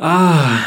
Ah, 0.00 0.64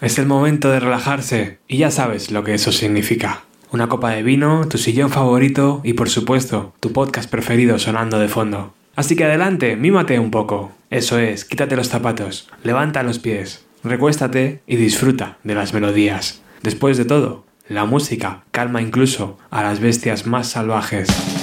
es 0.00 0.18
el 0.18 0.24
momento 0.24 0.70
de 0.70 0.80
relajarse 0.80 1.58
y 1.68 1.76
ya 1.76 1.90
sabes 1.90 2.30
lo 2.30 2.42
que 2.42 2.54
eso 2.54 2.72
significa. 2.72 3.42
Una 3.70 3.88
copa 3.88 4.10
de 4.10 4.22
vino, 4.22 4.66
tu 4.66 4.78
sillón 4.78 5.10
favorito 5.10 5.82
y 5.84 5.92
por 5.92 6.08
supuesto 6.08 6.72
tu 6.80 6.92
podcast 6.92 7.30
preferido 7.30 7.78
sonando 7.78 8.18
de 8.18 8.28
fondo. 8.28 8.72
Así 8.96 9.14
que 9.14 9.24
adelante, 9.24 9.76
mímate 9.76 10.18
un 10.18 10.30
poco. 10.30 10.72
Eso 10.88 11.18
es, 11.18 11.44
quítate 11.44 11.76
los 11.76 11.88
zapatos, 11.88 12.48
levanta 12.64 13.02
los 13.02 13.18
pies, 13.18 13.66
recuéstate 13.84 14.62
y 14.66 14.76
disfruta 14.76 15.36
de 15.44 15.54
las 15.54 15.74
melodías. 15.74 16.40
Después 16.62 16.96
de 16.96 17.04
todo, 17.04 17.44
la 17.68 17.84
música 17.84 18.44
calma 18.52 18.80
incluso 18.80 19.38
a 19.50 19.62
las 19.62 19.80
bestias 19.80 20.26
más 20.26 20.48
salvajes. 20.48 21.39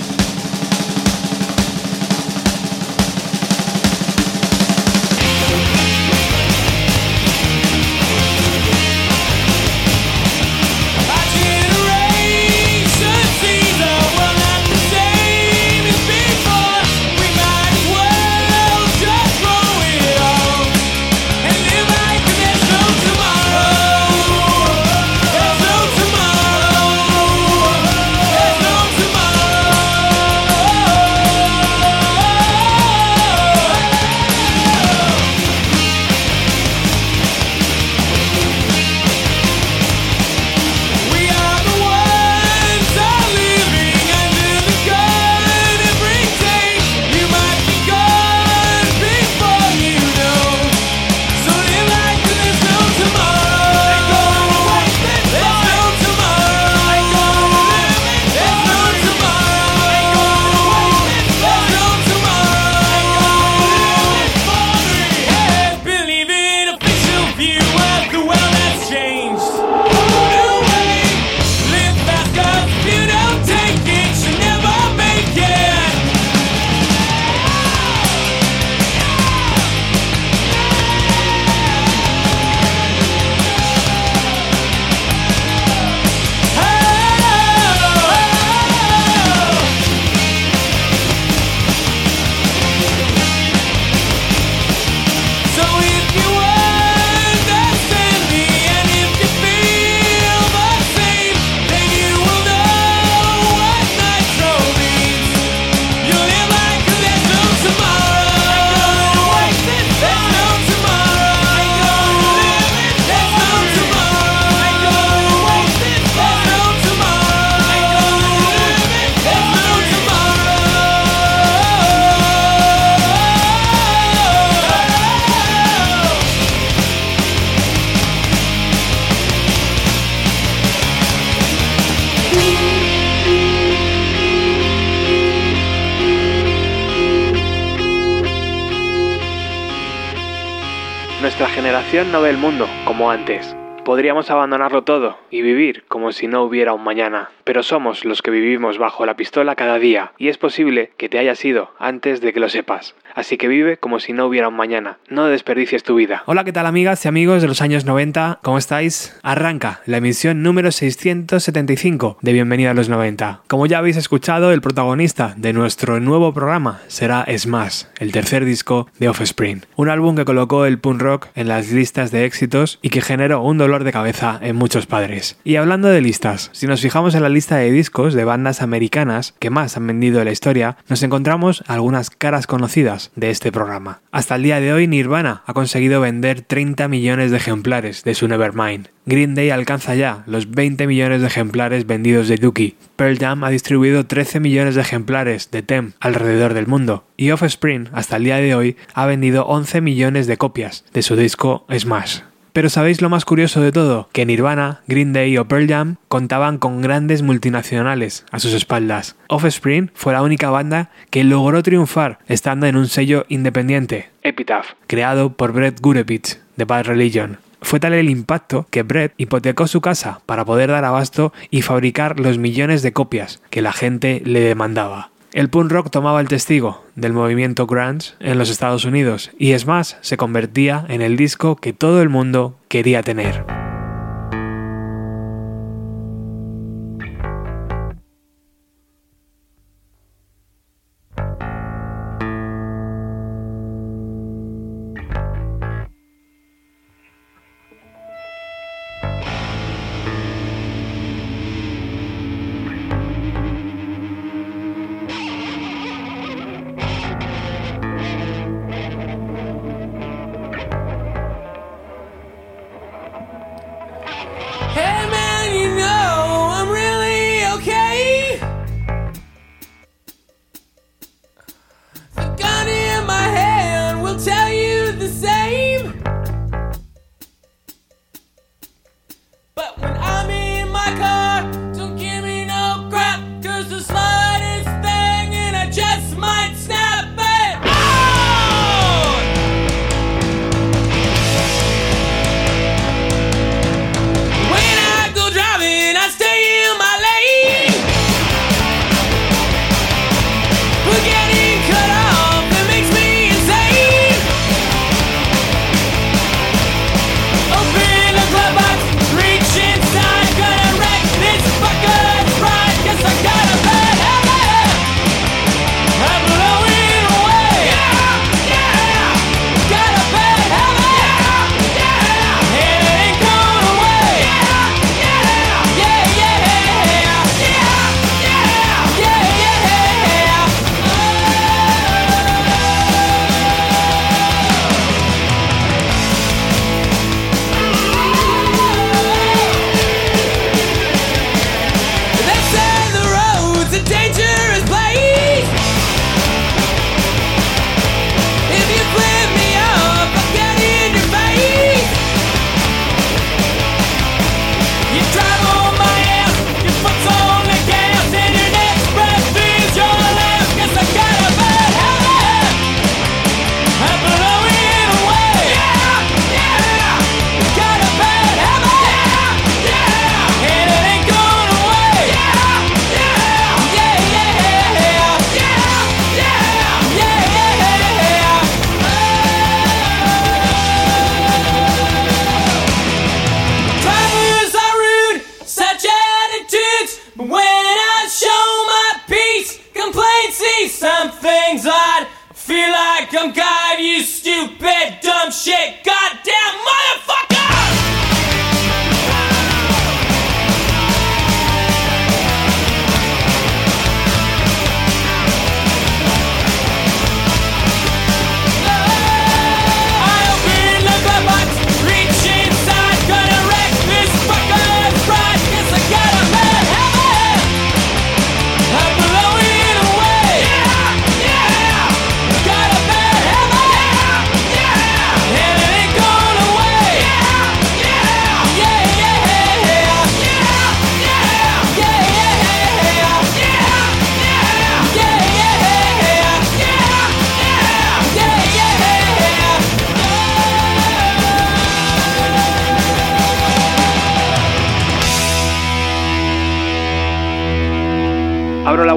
Mundo 142.37 142.67
como 142.85 143.09
antes. 143.09 143.55
Podríamos 143.83 144.29
abandonarlo 144.29 144.83
todo 144.83 145.17
y 145.31 145.41
vivir 145.41 145.83
como 145.87 146.11
si 146.11 146.27
no 146.27 146.43
hubiera 146.43 146.73
un 146.73 146.83
mañana, 146.83 147.29
pero 147.43 147.63
somos 147.63 148.05
los 148.05 148.21
que 148.21 148.31
vivimos 148.31 148.77
bajo 148.77 149.05
la 149.05 149.15
pistola 149.15 149.55
cada 149.55 149.79
día 149.79 150.11
y 150.17 150.27
es 150.27 150.37
posible 150.37 150.91
que 150.97 151.09
te 151.09 151.17
hayas 151.17 151.43
ido 151.43 151.71
antes 151.79 152.21
de 152.21 152.33
que 152.33 152.39
lo 152.39 152.49
sepas. 152.49 152.95
Así 153.17 153.37
que 153.37 153.47
vive 153.47 153.77
como 153.77 153.99
si 153.99 154.13
no 154.13 154.27
hubiera 154.27 154.47
un 154.47 154.55
mañana. 154.55 154.99
No 155.09 155.25
desperdicies 155.25 155.81
tu 155.81 155.95
vida. 155.95 156.21
Hola, 156.27 156.43
¿qué 156.43 156.53
tal 156.53 156.67
amigas 156.67 157.03
y 157.03 157.07
amigos 157.07 157.41
de 157.41 157.47
los 157.47 157.63
años 157.63 157.83
90? 157.83 158.41
¿Cómo 158.43 158.59
estáis? 158.59 159.17
Arranca 159.23 159.81
la 159.87 159.97
emisión 159.97 160.43
número 160.43 160.71
675 160.71 162.19
de 162.21 162.33
Bienvenida 162.33 162.69
a 162.69 162.73
los 162.75 162.89
90. 162.89 163.41
Como 163.47 163.65
ya 163.65 163.79
habéis 163.79 163.97
escuchado, 163.97 164.51
el 164.51 164.61
protagonista 164.61 165.33
de 165.35 165.51
nuestro 165.51 165.99
nuevo 165.99 166.31
programa 166.31 166.81
será 166.85 167.25
Smash, 167.35 167.85
el 167.97 168.11
tercer 168.11 168.45
disco 168.45 168.87
de 168.99 169.09
Offspring. 169.09 169.65
Un 169.77 169.89
álbum 169.89 170.15
que 170.15 170.23
colocó 170.23 170.67
el 170.67 170.77
punk 170.77 171.01
rock 171.01 171.27
en 171.33 171.47
las 171.47 171.71
listas 171.71 172.11
de 172.11 172.23
éxitos 172.23 172.77
y 172.83 172.89
que 172.89 173.01
generó 173.01 173.41
un 173.41 173.57
dolor 173.57 173.83
de 173.83 173.93
cabeza 173.93 174.37
en 174.43 174.55
muchos 174.55 174.85
padres. 174.85 175.39
Y 175.43 175.55
hablando 175.55 175.87
de 175.87 176.01
listas, 176.01 176.51
si 176.53 176.67
nos 176.67 176.81
fijamos 176.81 177.15
en 177.15 177.23
la 177.23 177.29
lista 177.29 177.55
de 177.55 177.71
discos 177.71 178.13
de 178.13 178.25
bandas 178.25 178.61
americanas 178.61 179.33
que 179.39 179.49
más 179.49 179.75
han 179.75 179.87
vendido 179.87 180.19
en 180.19 180.25
la 180.25 180.31
historia, 180.31 180.77
nos 180.87 181.01
encontramos 181.01 181.63
algunas 181.65 182.11
caras 182.11 182.45
conocidas 182.45 183.06
de 183.15 183.29
este 183.29 183.51
programa. 183.51 184.01
Hasta 184.11 184.35
el 184.35 184.43
día 184.43 184.59
de 184.59 184.73
hoy 184.73 184.87
Nirvana 184.87 185.43
ha 185.45 185.53
conseguido 185.53 186.01
vender 186.01 186.41
30 186.41 186.87
millones 186.87 187.31
de 187.31 187.37
ejemplares 187.37 188.03
de 188.03 188.15
su 188.15 188.27
Nevermind. 188.27 188.89
Green 189.05 189.35
Day 189.35 189.49
alcanza 189.49 189.95
ya 189.95 190.23
los 190.27 190.51
20 190.51 190.85
millones 190.87 191.21
de 191.21 191.27
ejemplares 191.27 191.87
vendidos 191.87 192.27
de 192.27 192.37
Dookie. 192.37 192.75
Pearl 192.95 193.17
Jam 193.17 193.43
ha 193.43 193.49
distribuido 193.49 194.05
13 194.05 194.39
millones 194.39 194.75
de 194.75 194.81
ejemplares 194.81 195.49
de 195.51 195.61
Tem 195.61 195.93
alrededor 195.99 196.53
del 196.53 196.67
mundo. 196.67 197.05
Y 197.15 197.31
Offspring, 197.31 197.89
hasta 197.93 198.17
el 198.17 198.25
día 198.25 198.37
de 198.37 198.55
hoy, 198.55 198.77
ha 198.93 199.05
vendido 199.05 199.45
11 199.45 199.81
millones 199.81 200.27
de 200.27 200.37
copias 200.37 200.83
de 200.93 201.01
su 201.01 201.15
disco 201.15 201.65
Smash. 201.71 202.19
Pero 202.57 202.71
¿sabéis 202.71 203.03
lo 203.03 203.09
más 203.09 203.23
curioso 203.23 203.61
de 203.61 203.71
todo? 203.71 204.09
Que 204.13 204.25
Nirvana, 204.25 204.81
Green 204.87 205.13
Day 205.13 205.37
o 205.37 205.47
Pearl 205.47 205.67
Jam 205.67 205.97
contaban 206.07 206.57
con 206.57 206.81
grandes 206.81 207.21
multinacionales 207.21 208.25
a 208.31 208.39
sus 208.39 208.53
espaldas. 208.53 209.15
Offspring 209.27 209.91
fue 209.93 210.13
la 210.13 210.23
única 210.23 210.49
banda 210.49 210.89
que 211.11 211.23
logró 211.23 211.61
triunfar 211.61 212.17
estando 212.27 212.65
en 212.65 212.75
un 212.75 212.87
sello 212.87 213.27
independiente, 213.29 214.09
Epitaph, 214.23 214.69
creado 214.87 215.33
por 215.33 215.53
Brett 215.53 215.79
Gurevich 215.81 216.39
de 216.55 216.65
Bad 216.65 216.85
Religion. 216.85 217.37
Fue 217.61 217.79
tal 217.79 217.93
el 217.93 218.09
impacto 218.09 218.65
que 218.71 218.81
Brett 218.81 219.13
hipotecó 219.17 219.67
su 219.67 219.79
casa 219.79 220.21
para 220.25 220.43
poder 220.43 220.71
dar 220.71 220.83
abasto 220.83 221.33
y 221.51 221.61
fabricar 221.61 222.19
los 222.19 222.39
millones 222.39 222.81
de 222.81 222.91
copias 222.91 223.39
que 223.51 223.61
la 223.61 223.71
gente 223.71 224.23
le 224.25 224.39
demandaba. 224.39 225.11
El 225.33 225.49
punk 225.49 225.71
rock 225.71 225.89
tomaba 225.89 226.21
el 226.21 226.27
testigo 226.29 226.85
del 226.95 227.13
movimiento 227.13 227.67
grunge 227.67 228.13
en 228.19 228.37
los 228.37 228.49
Estados 228.49 228.85
Unidos 228.85 229.31
y 229.37 229.51
es 229.51 229.65
más, 229.65 229.97
se 230.01 230.15
convertía 230.15 230.85
en 230.87 231.01
el 231.01 231.17
disco 231.17 231.57
que 231.57 231.73
todo 231.73 232.01
el 232.01 232.09
mundo 232.09 232.57
quería 232.69 233.03
tener. 233.03 233.66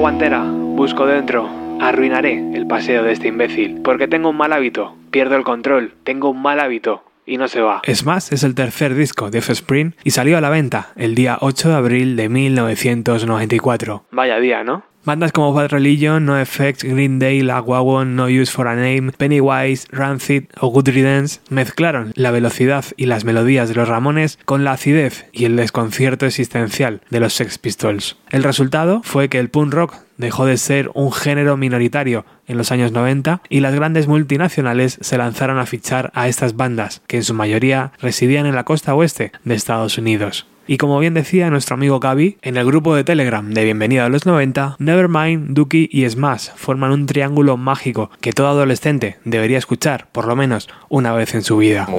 Guantera, 0.01 0.43
busco 0.43 1.05
dentro, 1.05 1.47
arruinaré 1.79 2.33
el 2.55 2.65
paseo 2.65 3.03
de 3.03 3.11
este 3.11 3.27
imbécil, 3.27 3.81
porque 3.83 4.07
tengo 4.07 4.31
un 4.31 4.35
mal 4.35 4.51
hábito, 4.51 4.95
pierdo 5.11 5.35
el 5.35 5.43
control, 5.43 5.93
tengo 6.03 6.31
un 6.31 6.41
mal 6.41 6.59
hábito, 6.59 7.03
y 7.23 7.37
no 7.37 7.47
se 7.47 7.61
va. 7.61 7.81
Es 7.83 8.03
más, 8.03 8.31
es 8.31 8.43
el 8.43 8.55
tercer 8.55 8.95
disco 8.95 9.29
de 9.29 9.37
Offspring 9.37 9.95
y 10.03 10.09
salió 10.09 10.39
a 10.39 10.41
la 10.41 10.49
venta 10.49 10.89
el 10.95 11.13
día 11.13 11.37
8 11.39 11.69
de 11.69 11.75
abril 11.75 12.15
de 12.15 12.29
1994. 12.29 14.05
Vaya 14.09 14.39
día, 14.39 14.63
¿no? 14.63 14.81
Bandas 15.03 15.31
como 15.31 15.51
Bad 15.51 15.69
Religion, 15.69 16.25
No 16.25 16.39
Effects, 16.39 16.83
Green 16.83 17.17
Day, 17.17 17.41
La 17.41 17.61
No 17.61 18.25
Use 18.25 18.51
for 18.51 18.67
a 18.67 18.75
Name, 18.75 19.11
Pennywise, 19.13 19.87
Rancid 19.91 20.43
o 20.59 20.67
Good 20.67 20.89
Riddance 20.89 21.39
mezclaron 21.49 22.11
la 22.15 22.29
velocidad 22.29 22.85
y 22.97 23.07
las 23.07 23.25
melodías 23.25 23.67
de 23.67 23.73
los 23.73 23.87
Ramones 23.87 24.37
con 24.45 24.63
la 24.63 24.73
acidez 24.73 25.25
y 25.31 25.45
el 25.45 25.55
desconcierto 25.55 26.27
existencial 26.27 27.01
de 27.09 27.19
los 27.19 27.33
Sex 27.33 27.57
Pistols. 27.57 28.17
El 28.29 28.43
resultado 28.43 29.01
fue 29.03 29.27
que 29.27 29.39
el 29.39 29.49
punk 29.49 29.73
rock 29.73 29.95
dejó 30.17 30.45
de 30.45 30.57
ser 30.57 30.91
un 30.93 31.11
género 31.11 31.57
minoritario 31.57 32.23
en 32.47 32.59
los 32.59 32.71
años 32.71 32.91
90 32.91 33.41
y 33.49 33.61
las 33.61 33.73
grandes 33.73 34.07
multinacionales 34.07 34.99
se 35.01 35.17
lanzaron 35.17 35.57
a 35.57 35.65
fichar 35.65 36.11
a 36.13 36.27
estas 36.27 36.55
bandas, 36.55 37.01
que 37.07 37.17
en 37.17 37.23
su 37.23 37.33
mayoría 37.33 37.91
residían 37.99 38.45
en 38.45 38.53
la 38.53 38.65
costa 38.65 38.93
oeste 38.93 39.31
de 39.45 39.55
Estados 39.55 39.97
Unidos. 39.97 40.45
Y 40.71 40.77
como 40.77 40.97
bien 40.99 41.13
decía 41.13 41.49
nuestro 41.49 41.73
amigo 41.73 41.99
Gaby, 41.99 42.37
en 42.41 42.55
el 42.55 42.65
grupo 42.65 42.95
de 42.95 43.03
Telegram 43.03 43.53
de 43.53 43.65
Bienvenido 43.65 44.05
a 44.05 44.07
los 44.07 44.25
90, 44.25 44.77
Nevermind, 44.79 45.49
Dookie 45.49 45.89
y 45.91 46.09
Smash 46.09 46.47
forman 46.55 46.93
un 46.93 47.07
triángulo 47.07 47.57
mágico 47.57 48.09
que 48.21 48.31
todo 48.31 48.47
adolescente 48.47 49.17
debería 49.25 49.57
escuchar 49.57 50.07
por 50.13 50.27
lo 50.27 50.37
menos 50.37 50.69
una 50.87 51.11
vez 51.11 51.35
en 51.35 51.43
su 51.43 51.57
vida. 51.57 51.89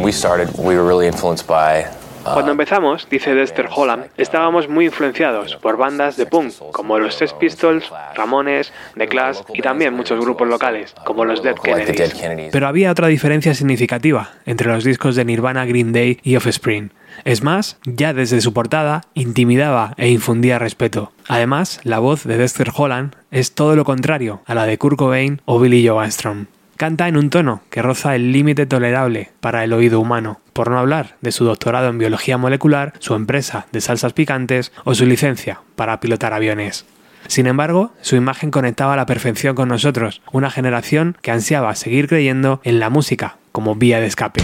Cuando 2.25 2.53
empezamos, 2.53 3.07
dice 3.11 3.35
Dexter 3.35 3.69
Holland, 3.75 4.07
estábamos 4.17 4.71
muy 4.71 4.87
influenciados 4.87 5.57
por 5.57 5.77
bandas 5.77 6.17
de 6.17 6.25
punk 6.25 6.55
como 6.73 6.99
los 6.99 7.17
Sex 7.17 7.35
Pistols, 7.35 7.93
Ramones, 8.15 8.73
The 8.97 9.07
Clash 9.07 9.41
y 9.53 9.61
también 9.61 9.93
muchos 9.93 10.19
grupos 10.19 10.49
locales 10.49 10.95
como 11.05 11.27
los 11.27 11.43
Dead 11.43 11.57
Kennedys. 11.57 12.51
Pero 12.51 12.67
había 12.69 12.91
otra 12.91 13.09
diferencia 13.09 13.55
significativa 13.55 14.31
entre 14.47 14.73
los 14.73 14.83
discos 14.83 15.15
de 15.15 15.27
Nirvana, 15.27 15.67
Green 15.67 15.93
Day 15.93 16.21
y 16.23 16.37
Offspring. 16.37 16.91
Es 17.25 17.43
más, 17.43 17.79
ya 17.85 18.13
desde 18.13 18.41
su 18.41 18.53
portada 18.53 19.03
intimidaba 19.15 19.95
e 19.97 20.09
infundía 20.09 20.59
respeto. 20.59 21.13
Además, 21.29 21.81
la 21.85 21.99
voz 21.99 22.25
de 22.25 22.37
Dexter 22.37 22.71
Holland 22.75 23.15
es 23.31 23.55
todo 23.55 23.77
lo 23.77 23.85
contrario 23.85 24.43
a 24.47 24.55
la 24.55 24.67
de 24.67 24.79
Kurt 24.79 24.97
Cobain 24.97 25.41
o 25.45 25.61
Billy 25.61 25.87
Joe 25.87 26.03
Armstrong. 26.03 26.47
Canta 26.77 27.07
en 27.07 27.17
un 27.17 27.31
tono 27.31 27.63
que 27.71 27.83
roza 27.83 28.17
el 28.17 28.33
límite 28.33 28.67
tolerable 28.67 29.31
para 29.41 29.63
el 29.63 29.73
oído 29.73 30.01
humano, 30.01 30.41
por 30.53 30.71
no 30.71 30.79
hablar 30.79 31.17
de 31.21 31.31
su 31.31 31.45
doctorado 31.45 31.89
en 31.89 31.99
biología 31.99 32.39
molecular, 32.39 32.93
su 32.99 33.15
empresa 33.15 33.67
de 33.71 33.81
salsas 33.81 34.15
picantes 34.15 34.73
o 34.85 34.95
su 34.95 35.07
licencia 35.07 35.61
para 35.77 36.01
pilotar 36.01 36.33
aviones. 36.33 36.85
Sin 37.29 37.47
embargo, 37.47 37.93
su 38.01 38.17
imagen 38.17 38.51
conectaba 38.51 38.95
a 38.95 38.97
la 38.97 39.07
perfección 39.07 39.55
con 39.55 39.69
nosotros, 39.69 40.23
una 40.33 40.51
generación 40.51 41.17
que 41.23 41.31
ansiaba 41.31 41.75
seguir 41.77 42.09
creyendo 42.09 42.61
en 42.65 42.81
la 42.81 42.91
música 42.91 43.37
como 43.53 43.77
vía 43.77 44.01
de 44.01 44.07
escape. 44.07 44.43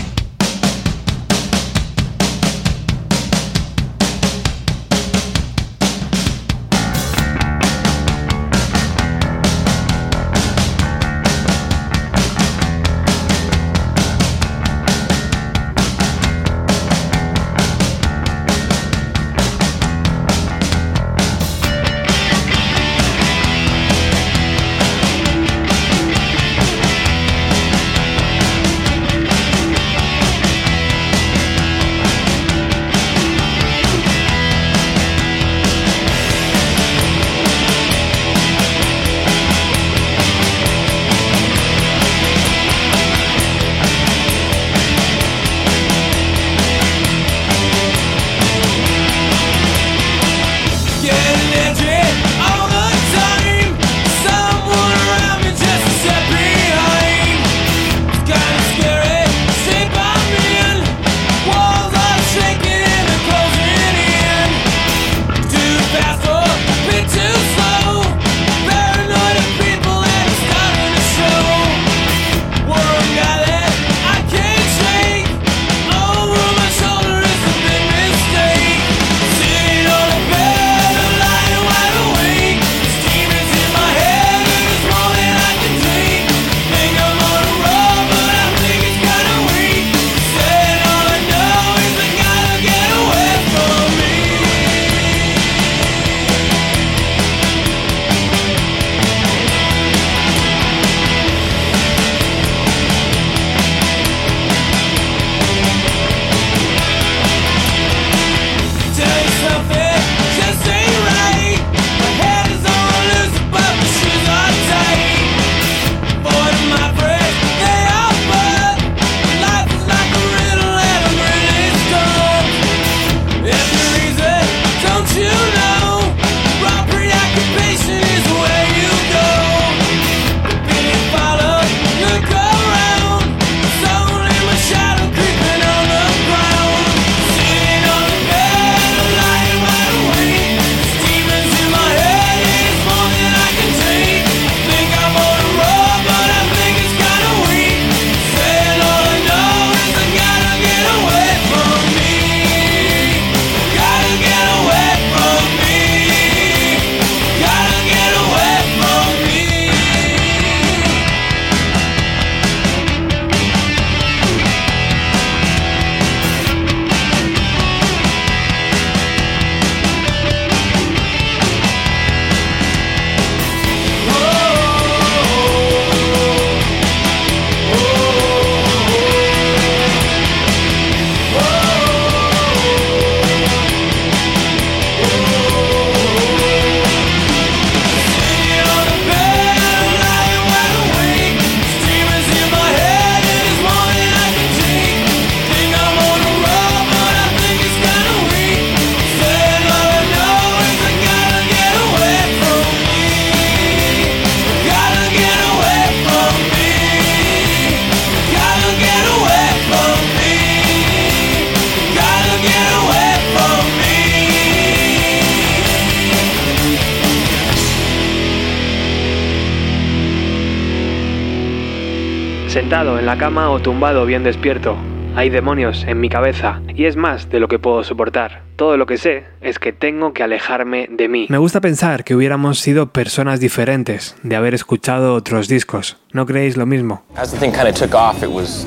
Sentado 222.59 222.99
en 222.99 223.07
la 223.07 223.17
cama 223.17 223.51
o 223.51 223.61
tumbado 223.61 224.05
bien 224.05 224.25
despierto, 224.25 224.77
hay 225.15 225.31
demonios 225.31 225.85
en 225.87 226.01
mi 226.01 226.09
cabeza 226.09 226.61
y 226.75 226.87
es 226.87 226.97
más 226.97 227.31
de 227.31 227.39
lo 227.39 227.47
que 227.47 227.61
puedo 227.61 227.85
soportar. 227.85 228.43
Todo 228.57 228.77
lo 228.77 228.85
que 228.85 228.97
sé 228.97 229.27
es 229.41 229.61
que 229.61 229.73
tengo 229.73 230.13
que 230.13 230.25
alejarme 230.25 230.89
de 230.91 231.07
mí. 231.09 231.27
Me 231.31 231.39
gusta 231.39 231.61
pensar 231.61 232.03
que 232.03 232.17
hubiéramos 232.17 232.59
sido 232.59 232.89
personas 232.89 233.39
diferentes 233.39 234.17
de 234.25 234.35
haber 234.35 234.55
escuchado 234.55 235.15
otros 235.15 235.47
discos. 235.47 235.99
¿No 236.13 236.27
creéis 236.27 236.57
lo 236.57 236.67
mismo? 236.67 237.05
As 237.15 237.31
the 237.31 237.39
thing 237.39 237.53
kind 237.53 237.69
of 237.69 237.77
took 237.77 237.95
off, 237.95 238.25
it 238.25 238.29
was 238.29 238.67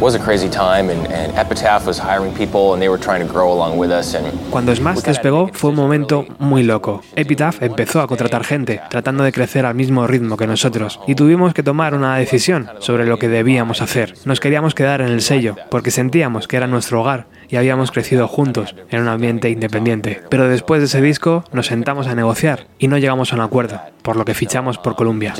was 0.00 0.14
a 0.14 0.18
crazy 0.18 0.48
time 0.48 0.90
and, 0.90 1.06
and 1.12 1.36
Epitaph 1.36 1.86
was 1.86 1.98
hiring 1.98 2.32
people 2.32 2.72
and 2.72 2.80
they 2.80 2.88
were 2.88 2.98
trying 2.98 3.24
to 3.24 3.30
grow 3.30 3.52
along 3.52 3.78
with 3.78 3.90
us 3.90 4.14
and 4.14 4.26
Cuando 4.50 4.74
Smash 4.74 5.02
despegó 5.02 5.50
fue 5.52 5.70
un 5.70 5.76
momento 5.76 6.26
muy 6.38 6.62
loco. 6.62 7.02
Epitaph 7.16 7.62
empezó 7.62 8.00
a 8.00 8.06
contratar 8.06 8.44
gente, 8.44 8.80
tratando 8.88 9.24
de 9.24 9.32
crecer 9.32 9.66
al 9.66 9.74
mismo 9.74 10.06
ritmo 10.06 10.36
que 10.36 10.46
nosotros, 10.46 11.00
y 11.06 11.14
tuvimos 11.14 11.54
que 11.54 11.62
tomar 11.62 11.94
una 11.94 12.16
decisión 12.16 12.68
sobre 12.78 13.06
lo 13.06 13.18
que 13.18 13.28
debíamos 13.28 13.82
hacer. 13.82 14.14
Nos 14.24 14.40
queríamos 14.40 14.74
quedar 14.74 15.00
en 15.00 15.08
el 15.08 15.20
sello, 15.20 15.56
porque 15.70 15.90
sentíamos 15.90 16.48
que 16.48 16.56
era 16.56 16.66
nuestro 16.66 17.02
hogar 17.02 17.26
y 17.50 17.56
habíamos 17.56 17.90
crecido 17.90 18.28
juntos 18.28 18.74
en 18.90 19.02
un 19.02 19.08
ambiente 19.08 19.50
independiente. 19.50 20.22
Pero 20.30 20.48
después 20.48 20.80
de 20.80 20.86
ese 20.86 21.00
disco 21.00 21.44
nos 21.52 21.66
sentamos 21.66 22.06
a 22.06 22.14
negociar 22.14 22.66
y 22.78 22.88
no 22.88 22.98
llegamos 22.98 23.32
a 23.32 23.36
un 23.36 23.42
acuerdo, 23.42 23.80
por 24.02 24.16
lo 24.16 24.24
que 24.24 24.34
fichamos 24.34 24.78
por 24.78 24.96
Columbia. 24.96 25.34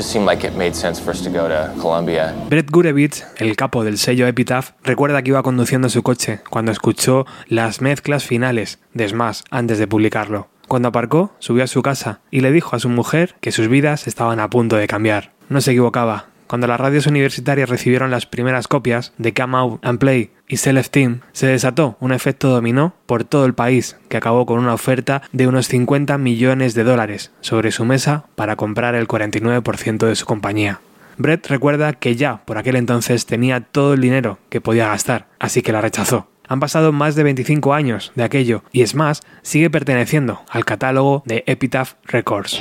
Brett 2.49 2.71
Gurevitz, 2.71 3.25
el 3.37 3.57
capo 3.57 3.85
del 3.85 3.99
sello 3.99 4.27
Epitaph, 4.27 4.73
recuerda 4.83 5.23
que 5.23 5.31
iba 5.31 5.43
conduciendo 5.43 5.89
su 5.89 6.03
coche 6.03 6.41
cuando 6.51 6.73
escuchó 6.73 7.27
las 7.47 7.81
mezclas 7.81 8.25
finales 8.25 8.79
de 8.95 9.09
Smash 9.09 9.43
antes 9.51 9.79
de 9.79 9.87
publicarlo. 9.87 10.49
Cuando 10.69 10.89
aparcó, 10.89 11.33
subió 11.41 11.65
a 11.65 11.67
su 11.67 11.83
casa 11.83 12.21
y 12.31 12.41
le 12.41 12.53
dijo 12.53 12.77
a 12.77 12.79
su 12.79 12.89
mujer 12.89 13.35
que 13.41 13.51
sus 13.51 13.69
vidas 13.69 14.07
estaban 14.07 14.39
a 14.39 14.49
punto 14.51 14.77
de 14.77 14.87
cambiar. 14.87 15.33
No 15.49 15.61
se 15.61 15.73
equivocaba. 15.73 16.27
Cuando 16.47 16.67
las 16.67 16.81
radios 16.81 17.07
universitarias 17.07 17.69
recibieron 17.69 18.11
las 18.11 18.27
primeras 18.27 18.69
copias 18.69 19.13
de 19.19 19.35
Come 19.35 19.57
Out 19.57 19.85
and 19.85 19.99
Play 19.99 20.31
y 20.51 20.57
Self 20.57 20.91
Team, 20.91 21.21
se 21.33 21.47
desató 21.47 21.97
un 22.01 22.13
efecto 22.13 22.51
dominó 22.51 22.93
por 23.07 23.23
todo 23.23 23.47
el 23.47 23.55
país 23.55 23.97
que 24.09 24.17
acabó 24.17 24.45
con 24.47 24.59
una 24.59 24.75
oferta 24.75 25.23
de 25.33 25.47
unos 25.47 25.69
50 25.69 26.19
millones 26.19 26.75
de 26.75 26.83
dólares 26.83 27.31
sobre 27.41 27.71
su 27.71 27.85
mesa 27.85 28.25
para 28.35 28.57
comprar 28.57 28.97
el 28.97 29.07
49% 29.07 30.07
de 30.07 30.17
su 30.17 30.27
compañía. 30.27 30.81
Brett 31.17 31.47
recuerda 31.47 31.93
que 31.93 32.17
ya 32.17 32.43
por 32.45 32.59
aquel 32.59 32.77
entonces 32.77 33.27
tenía 33.27 33.61
todo 33.61 33.95
el 33.95 34.01
dinero 34.01 34.39
que 34.49 34.61
podía 34.61 34.89
gastar, 34.89 35.29
así 35.39 35.63
que 35.63 35.73
la 35.73 35.81
rechazó. 35.81 36.27
Han 36.49 36.59
pasado 36.59 36.91
más 36.91 37.15
de 37.15 37.23
25 37.23 37.73
años 37.73 38.11
de 38.17 38.25
aquello 38.25 38.65
y 38.73 38.85
Smash 38.85 39.21
sigue 39.43 39.71
perteneciendo 39.71 40.43
al 40.51 40.65
catálogo 40.65 41.23
de 41.27 41.45
Epitaph 41.47 41.93
Records. 42.07 42.61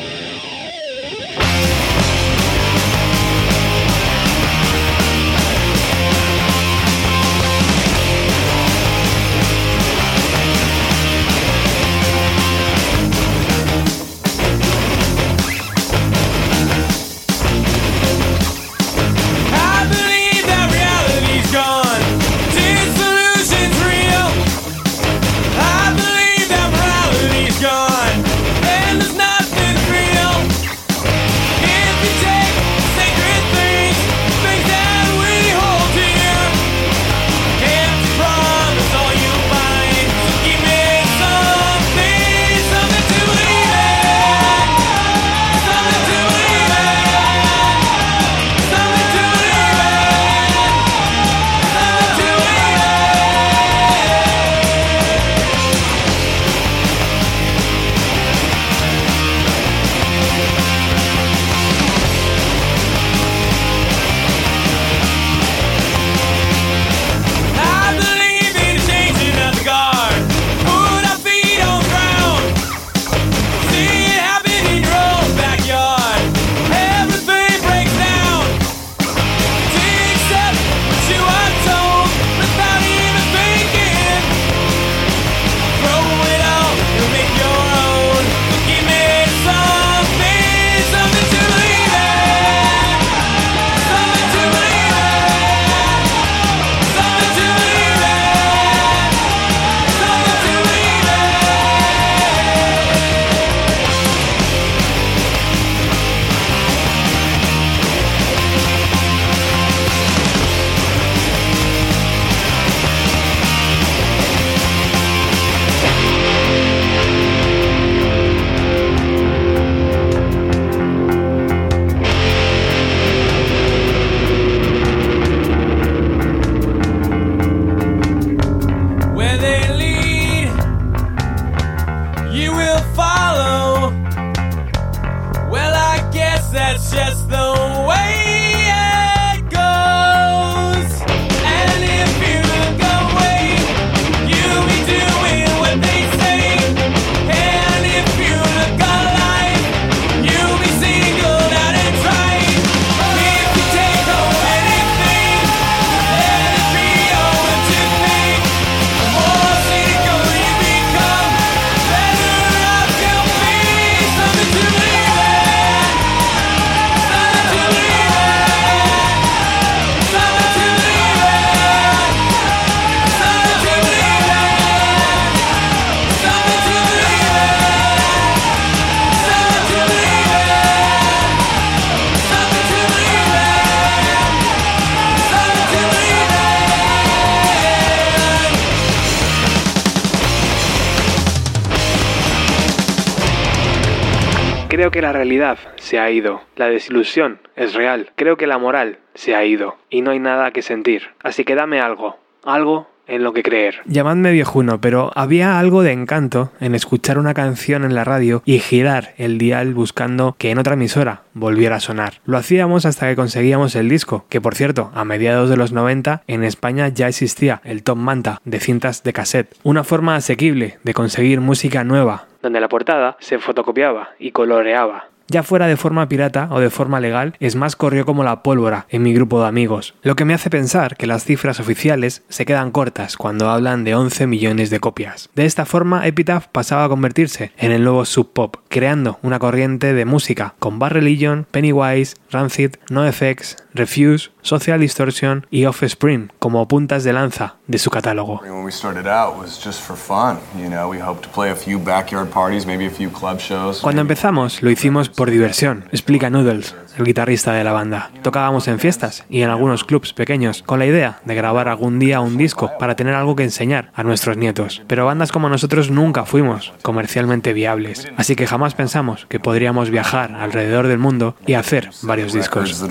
Creo 194.89 195.03
que 195.03 195.07
la 195.07 195.13
realidad 195.13 195.59
se 195.75 195.99
ha 195.99 196.09
ido, 196.09 196.41
la 196.55 196.67
desilusión 196.67 197.39
es 197.55 197.75
real, 197.75 198.11
creo 198.15 198.37
que 198.37 198.47
la 198.47 198.57
moral 198.57 198.97
se 199.13 199.35
ha 199.35 199.45
ido. 199.45 199.77
Y 199.91 200.01
no 200.01 200.09
hay 200.09 200.17
nada 200.17 200.49
que 200.49 200.63
sentir. 200.63 201.11
Así 201.21 201.43
que 201.43 201.53
dame 201.53 201.79
algo, 201.79 202.17
algo 202.43 202.89
en 203.09 203.23
lo 203.23 203.33
que 203.33 203.43
creer. 203.43 203.81
Llamadme 203.85 204.31
viejuno, 204.31 204.79
pero 204.79 205.11
había 205.15 205.59
algo 205.59 205.83
de 205.83 205.91
encanto 205.91 206.51
en 206.59 206.75
escuchar 206.75 207.17
una 207.17 207.33
canción 207.33 207.83
en 207.83 207.95
la 207.95 208.03
radio 208.03 208.41
y 208.45 208.59
girar 208.59 209.13
el 209.17 209.37
dial 209.37 209.73
buscando 209.73 210.35
que 210.37 210.51
en 210.51 210.59
otra 210.59 210.75
emisora 210.75 211.23
volviera 211.33 211.77
a 211.77 211.79
sonar. 211.79 212.21
Lo 212.25 212.37
hacíamos 212.37 212.85
hasta 212.85 213.09
que 213.09 213.15
conseguíamos 213.15 213.75
el 213.75 213.89
disco, 213.89 214.25
que 214.29 214.41
por 214.41 214.55
cierto, 214.55 214.91
a 214.93 215.03
mediados 215.03 215.49
de 215.49 215.57
los 215.57 215.71
90 215.71 216.23
en 216.27 216.43
España 216.43 216.87
ya 216.87 217.07
existía 217.07 217.61
el 217.63 217.83
Top 217.83 217.97
Manta 217.97 218.39
de 218.45 218.59
cintas 218.59 219.03
de 219.03 219.13
cassette, 219.13 219.55
una 219.63 219.83
forma 219.83 220.15
asequible 220.15 220.77
de 220.83 220.93
conseguir 220.93 221.41
música 221.41 221.83
nueva, 221.83 222.27
donde 222.41 222.61
la 222.61 222.69
portada 222.69 223.17
se 223.19 223.39
fotocopiaba 223.39 224.09
y 224.19 224.31
coloreaba. 224.31 225.08
Ya 225.29 225.43
fuera 225.43 225.67
de 225.67 225.77
forma 225.77 226.09
pirata 226.09 226.49
o 226.51 226.59
de 226.59 226.71
forma 226.71 226.99
legal, 226.99 227.35
es 227.39 227.55
más 227.55 227.75
corrió 227.75 228.03
como 228.03 228.23
la 228.23 228.41
pólvora 228.41 228.87
en 228.89 229.03
mi 229.03 229.13
grupo 229.13 229.39
de 229.39 229.47
amigos, 229.47 229.93
lo 230.01 230.15
que 230.15 230.25
me 230.25 230.33
hace 230.33 230.49
pensar 230.49 230.97
que 230.97 231.05
las 231.05 231.23
cifras 231.23 231.59
oficiales 231.59 232.23
se 232.29 232.45
quedan 232.45 232.71
cortas 232.71 233.15
cuando 233.15 233.49
hablan 233.49 233.83
de 233.83 233.93
11 233.93 234.25
millones 234.25 234.71
de 234.71 234.79
copias. 234.79 235.29
De 235.35 235.45
esta 235.45 235.65
forma, 235.65 236.07
Epitaph 236.07 236.47
pasaba 236.51 236.85
a 236.85 236.89
convertirse 236.89 237.51
en 237.57 237.71
el 237.71 237.83
nuevo 237.83 238.05
sub 238.05 238.33
pop, 238.33 238.57
creando 238.69 239.19
una 239.21 239.37
corriente 239.37 239.93
de 239.93 240.05
música 240.05 240.55
con 240.57 240.79
Bar 240.79 240.93
Religion, 240.93 241.45
Pennywise, 241.51 242.15
Rancid, 242.31 242.71
NoFX, 242.89 243.57
Refuse, 243.73 244.31
Social 244.41 244.79
Distortion 244.79 245.45
y 245.51 245.65
Offspring 245.65 246.31
como 246.39 246.67
puntas 246.67 247.03
de 247.03 247.13
lanza 247.13 247.55
de 247.67 247.77
su 247.77 247.89
catálogo. 247.89 248.41
When 248.41 248.63
we 248.63 248.71
started 248.71 249.07
out 249.07 249.37
was 249.37 249.63
just 249.63 249.81
for 249.81 249.95
fun, 249.95 250.39
you 250.57 250.69
know, 250.69 250.89
we 250.89 250.99
hoped 250.99 251.23
to 251.23 251.29
play 251.29 251.51
a 251.51 251.55
few 251.55 251.77
backyard 251.79 252.29
parties, 252.29 252.65
maybe 252.65 252.87
a 252.87 252.89
few 252.89 253.11
club 253.11 253.39
shows. 253.39 253.81
Cuando 253.81 254.01
empezamos 254.01 254.61
lo 254.61 254.71
hicimos 254.71 255.09
por 255.09 255.29
diversión, 255.29 255.85
explica 255.91 256.29
Noodles, 256.29 256.75
el 256.97 257.05
guitarrista 257.05 257.53
de 257.53 257.63
la 257.63 257.71
banda. 257.71 258.11
Tocábamos 258.23 258.67
en 258.67 258.79
fiestas 258.79 259.23
y 259.29 259.41
en 259.41 259.49
algunos 259.49 259.83
clubs 259.83 260.13
pequeños, 260.13 260.63
con 260.63 260.79
la 260.79 260.85
idea 260.85 261.19
de 261.25 261.35
grabar 261.35 261.67
algún 261.67 261.99
día 261.99 262.21
un 262.21 262.37
disco 262.37 262.71
para 262.79 262.95
tener 262.95 263.13
algo 263.13 263.35
que 263.35 263.43
enseñar 263.43 263.91
a 263.93 264.03
nuestros 264.03 264.37
nietos. 264.37 264.81
Pero 264.87 265.05
bandas 265.05 265.31
como 265.31 265.49
nosotros 265.49 265.91
nunca 265.91 266.25
fuimos 266.25 266.73
comercialmente 266.81 267.53
viables, 267.53 268.07
así 268.17 268.35
que 268.35 268.47
jamás 268.47 268.73
pensamos 268.73 269.25
que 269.29 269.39
podríamos 269.39 269.89
viajar 269.89 270.33
alrededor 270.33 270.87
del 270.87 270.99
mundo 270.99 271.35
y 271.45 271.53
hacer 271.53 271.89
varios 272.01 272.33
discos. 272.33 272.83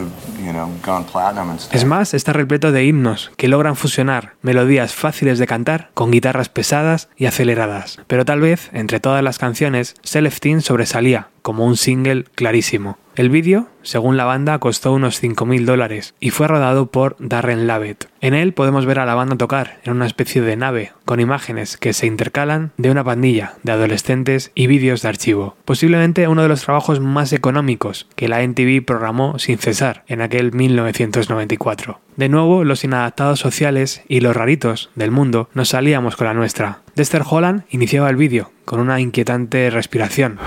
Es 1.73 1.85
más, 1.85 2.15
está 2.15 2.33
repleto 2.33 2.73
de 2.73 2.85
himnos 2.85 3.31
que 3.37 3.49
logran 3.49 3.77
fusionar 3.77 4.35
melodías 4.43 4.95
fáciles 4.95 5.39
de 5.39 5.47
cantar 5.47 5.91
con 5.95 6.11
guitarras 6.11 6.49
pesadas 6.49 7.09
y 7.17 7.27
aceleradas. 7.27 8.01
Pero 8.07 8.25
tal 8.25 8.41
vez, 8.41 8.71
entre 8.73 9.01
todas 9.01 9.23
las 9.23 9.39
canciones, 9.39 9.95
Celestine 10.05 10.61
sobresalía 10.61 11.29
como 11.43 11.65
un 11.65 11.77
single 11.77 12.25
clarísimo. 12.35 12.99
El 13.19 13.31
vídeo, 13.31 13.67
según 13.83 14.17
la 14.17 14.27
banda, 14.27 14.61
costó 14.61 14.93
unos 14.93 15.21
5.000 15.21 15.65
dólares 15.65 16.15
y 16.21 16.31
fue 16.31 16.47
rodado 16.47 16.87
por 16.87 17.17
Darren 17.19 17.67
Lavitt. 17.67 18.05
En 18.21 18.33
él 18.33 18.53
podemos 18.53 18.87
ver 18.87 19.01
a 19.01 19.07
la 19.07 19.17
banda 19.17 19.35
tocar 19.35 19.81
en 19.83 19.95
una 19.95 20.07
especie 20.07 20.41
de 20.41 20.55
nave 20.55 20.93
con 21.05 21.19
imágenes 21.19 21.77
que 21.79 21.95
se 21.95 22.07
intercalan 22.07 22.71
de 22.77 22.93
una 22.93 23.03
pandilla 23.03 23.55
de 23.65 23.73
adolescentes 23.73 24.53
y 24.55 24.69
vídeos 24.69 25.03
de 25.03 25.09
archivo. 25.09 25.57
Posiblemente 25.65 26.29
uno 26.29 26.43
de 26.43 26.49
los 26.49 26.63
trabajos 26.63 27.01
más 27.01 27.33
económicos 27.33 28.07
que 28.15 28.29
la 28.29 28.45
NTV 28.45 28.85
programó 28.85 29.41
sin 29.41 29.59
cesar 29.59 30.05
en 30.07 30.21
aquel 30.21 30.53
1994. 30.53 31.99
De 32.15 32.29
nuevo, 32.29 32.63
los 32.63 32.85
inadaptados 32.85 33.41
sociales 33.41 34.01
y 34.07 34.21
los 34.21 34.37
raritos 34.37 34.91
del 34.95 35.11
mundo 35.11 35.49
nos 35.55 35.71
salíamos 35.71 36.15
con 36.15 36.29
la 36.29 36.35
nuestra. 36.35 36.83
Dexter 36.95 37.25
Holland 37.29 37.65
iniciaba 37.71 38.11
el 38.11 38.17
vídeo 38.17 38.53
con 38.65 38.79
una 38.79 39.01
inquietante 39.01 39.71
respiración 39.71 40.39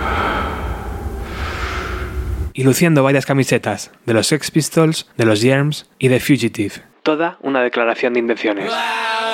y 2.54 2.64
luciendo 2.64 3.04
varias 3.04 3.26
camisetas 3.26 3.92
de 4.06 4.14
los 4.14 4.28
Sex 4.28 4.52
Pistols, 4.52 5.08
de 5.18 5.26
los 5.26 5.42
Germs 5.42 5.90
y 6.00 6.08
de 6.08 6.20
Fugitive. 6.20 6.74
Toda 7.04 7.38
una 7.42 7.62
declaración 7.64 8.14
de 8.14 8.20
intenciones. 8.20 8.72
I 8.72 9.31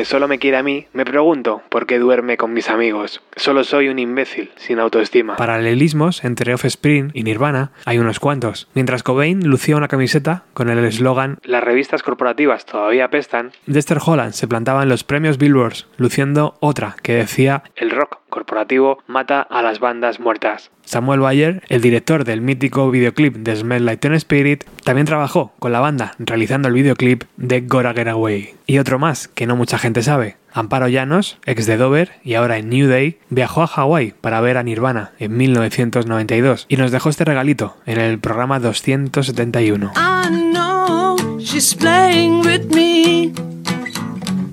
que 0.00 0.06
solo 0.06 0.28
me 0.28 0.38
quiere 0.38 0.56
a 0.56 0.62
mí, 0.62 0.86
me 0.94 1.04
pregunto 1.04 1.60
qué 1.90 1.98
duerme 1.98 2.36
con 2.36 2.52
mis 2.52 2.70
amigos. 2.70 3.20
Solo 3.34 3.64
soy 3.64 3.88
un 3.88 3.98
imbécil, 3.98 4.52
sin 4.54 4.78
autoestima. 4.78 5.34
Paralelismos 5.34 6.22
entre 6.22 6.54
Offspring 6.54 7.10
y 7.14 7.24
Nirvana 7.24 7.72
hay 7.84 7.98
unos 7.98 8.20
cuantos. 8.20 8.68
Mientras 8.74 9.02
Cobain 9.02 9.44
lucía 9.44 9.76
una 9.76 9.88
camiseta 9.88 10.44
con 10.54 10.70
el 10.70 10.78
eslogan 10.84 11.38
Las 11.42 11.64
revistas 11.64 12.04
corporativas 12.04 12.64
todavía 12.64 13.06
apestan, 13.06 13.50
Dexter 13.66 13.98
Holland 14.06 14.34
se 14.34 14.46
plantaba 14.46 14.84
en 14.84 14.88
los 14.88 15.02
premios 15.02 15.36
Billboards 15.36 15.88
luciendo 15.96 16.56
otra 16.60 16.94
que 17.02 17.14
decía 17.14 17.64
el 17.74 17.90
rock 17.90 18.20
corporativo 18.28 19.02
mata 19.08 19.42
a 19.42 19.60
las 19.60 19.80
bandas 19.80 20.20
muertas. 20.20 20.70
Samuel 20.84 21.20
Bayer, 21.20 21.62
el 21.68 21.80
director 21.80 22.24
del 22.24 22.40
mítico 22.40 22.90
videoclip 22.90 23.36
de 23.36 23.56
Smell 23.56 23.84
Like 23.84 24.00
Teen 24.00 24.14
Spirit, 24.14 24.64
también 24.84 25.06
trabajó 25.06 25.52
con 25.58 25.72
la 25.72 25.80
banda 25.80 26.14
realizando 26.18 26.68
el 26.68 26.74
videoclip 26.74 27.24
de 27.36 27.60
Gora 27.60 27.92
Get 27.94 28.08
Away. 28.08 28.54
Y 28.66 28.78
otro 28.78 28.98
más 28.98 29.28
que 29.28 29.46
no 29.46 29.56
mucha 29.56 29.78
gente 29.78 30.02
sabe. 30.02 30.36
Amparo 30.52 30.88
Llanos, 30.88 31.38
ex 31.46 31.66
de 31.66 31.76
Dover 31.76 32.12
y 32.24 32.34
ahora 32.34 32.58
en 32.58 32.68
New 32.68 32.88
Day, 32.88 33.18
viajó 33.28 33.62
a 33.62 33.66
Hawái 33.66 34.14
para 34.20 34.40
ver 34.40 34.56
a 34.56 34.62
Nirvana 34.62 35.12
en 35.18 35.36
1992 35.36 36.66
y 36.68 36.76
nos 36.76 36.90
dejó 36.90 37.08
este 37.08 37.24
regalito 37.24 37.76
en 37.86 38.00
el 38.00 38.18
programa 38.18 38.60
271. 38.60 39.92
I 39.96 40.28
know 40.30 41.16
she's 41.38 41.74
playing 41.74 42.40
with 42.40 42.74
me. 42.74 43.32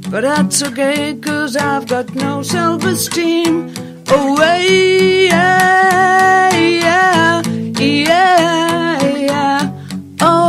But 0.10 0.22
that's 0.22 0.64
okay, 0.64 1.20
I've 1.60 1.86
got 1.86 2.16
no 2.16 2.42
self 2.42 2.86
esteem. 2.86 3.70
Oh, 4.10 4.38
yeah. 4.42 5.68
Oh. 10.22 10.48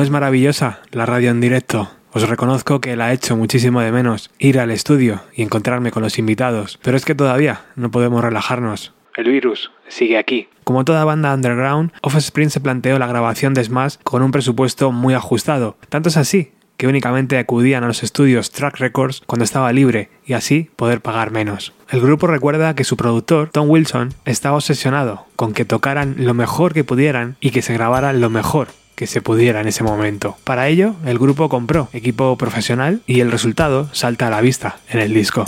¿No 0.00 0.04
es 0.04 0.10
maravillosa 0.10 0.80
la 0.92 1.04
radio 1.04 1.30
en 1.30 1.42
directo? 1.42 1.90
Os 2.14 2.26
reconozco 2.26 2.80
que 2.80 2.96
la 2.96 3.10
he 3.10 3.14
hecho 3.14 3.36
muchísimo 3.36 3.82
de 3.82 3.92
menos 3.92 4.30
ir 4.38 4.58
al 4.58 4.70
estudio 4.70 5.20
y 5.34 5.42
encontrarme 5.42 5.90
con 5.90 6.02
los 6.02 6.18
invitados, 6.18 6.78
pero 6.82 6.96
es 6.96 7.04
que 7.04 7.14
todavía 7.14 7.66
no 7.76 7.90
podemos 7.90 8.24
relajarnos. 8.24 8.94
El 9.14 9.28
virus 9.28 9.70
sigue 9.88 10.16
aquí. 10.16 10.48
Como 10.64 10.86
toda 10.86 11.04
banda 11.04 11.34
underground, 11.34 11.92
Offspring 12.00 12.48
se 12.48 12.60
planteó 12.60 12.98
la 12.98 13.08
grabación 13.08 13.52
de 13.52 13.62
Smash 13.62 13.96
con 14.02 14.22
un 14.22 14.30
presupuesto 14.30 14.90
muy 14.90 15.12
ajustado. 15.12 15.76
Tanto 15.90 16.08
es 16.08 16.16
así 16.16 16.52
que 16.78 16.88
únicamente 16.88 17.36
acudían 17.36 17.84
a 17.84 17.88
los 17.88 18.02
estudios 18.02 18.52
Track 18.52 18.78
Records 18.78 19.22
cuando 19.26 19.44
estaba 19.44 19.70
libre 19.70 20.08
y 20.24 20.32
así 20.32 20.70
poder 20.76 21.02
pagar 21.02 21.30
menos. 21.30 21.74
El 21.90 22.00
grupo 22.00 22.26
recuerda 22.26 22.74
que 22.74 22.84
su 22.84 22.96
productor, 22.96 23.50
Tom 23.50 23.68
Wilson, 23.68 24.14
estaba 24.24 24.56
obsesionado 24.56 25.26
con 25.36 25.52
que 25.52 25.66
tocaran 25.66 26.14
lo 26.16 26.32
mejor 26.32 26.72
que 26.72 26.84
pudieran 26.84 27.36
y 27.38 27.50
que 27.50 27.60
se 27.60 27.74
grabara 27.74 28.14
lo 28.14 28.30
mejor 28.30 28.68
que 29.00 29.06
se 29.06 29.22
pudiera 29.22 29.62
en 29.62 29.66
ese 29.66 29.82
momento. 29.82 30.36
Para 30.44 30.68
ello, 30.68 30.94
el 31.06 31.18
grupo 31.18 31.48
compró 31.48 31.88
equipo 31.94 32.36
profesional 32.36 33.00
y 33.06 33.20
el 33.20 33.32
resultado 33.32 33.88
salta 33.92 34.26
a 34.26 34.30
la 34.30 34.42
vista 34.42 34.76
en 34.90 35.00
el 35.00 35.14
disco. 35.14 35.46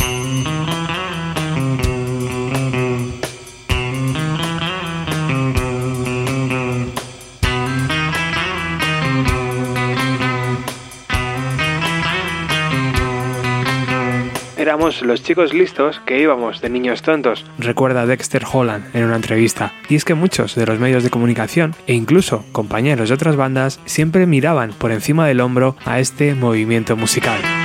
Éramos 14.72 15.02
los 15.02 15.22
chicos 15.22 15.52
listos 15.52 16.00
que 16.06 16.18
íbamos 16.18 16.62
de 16.62 16.70
niños 16.70 17.02
tontos. 17.02 17.44
recuerda 17.58 18.06
Dexter 18.06 18.42
Holland 18.50 18.86
en 18.96 19.04
una 19.04 19.16
entrevista. 19.16 19.74
Y 19.90 19.96
es 19.96 20.06
que 20.06 20.14
muchos 20.14 20.54
de 20.54 20.64
los 20.64 20.78
medios 20.78 21.02
de 21.04 21.10
comunicación 21.10 21.74
e 21.86 21.92
incluso 21.92 22.42
compañeros 22.52 23.10
de 23.10 23.14
otras 23.14 23.36
bandas 23.36 23.80
siempre 23.84 24.24
miraban 24.24 24.72
por 24.72 24.90
encima 24.90 25.26
del 25.26 25.42
hombro 25.42 25.76
a 25.84 26.00
este 26.00 26.34
movimiento 26.34 26.96
musical. 26.96 27.61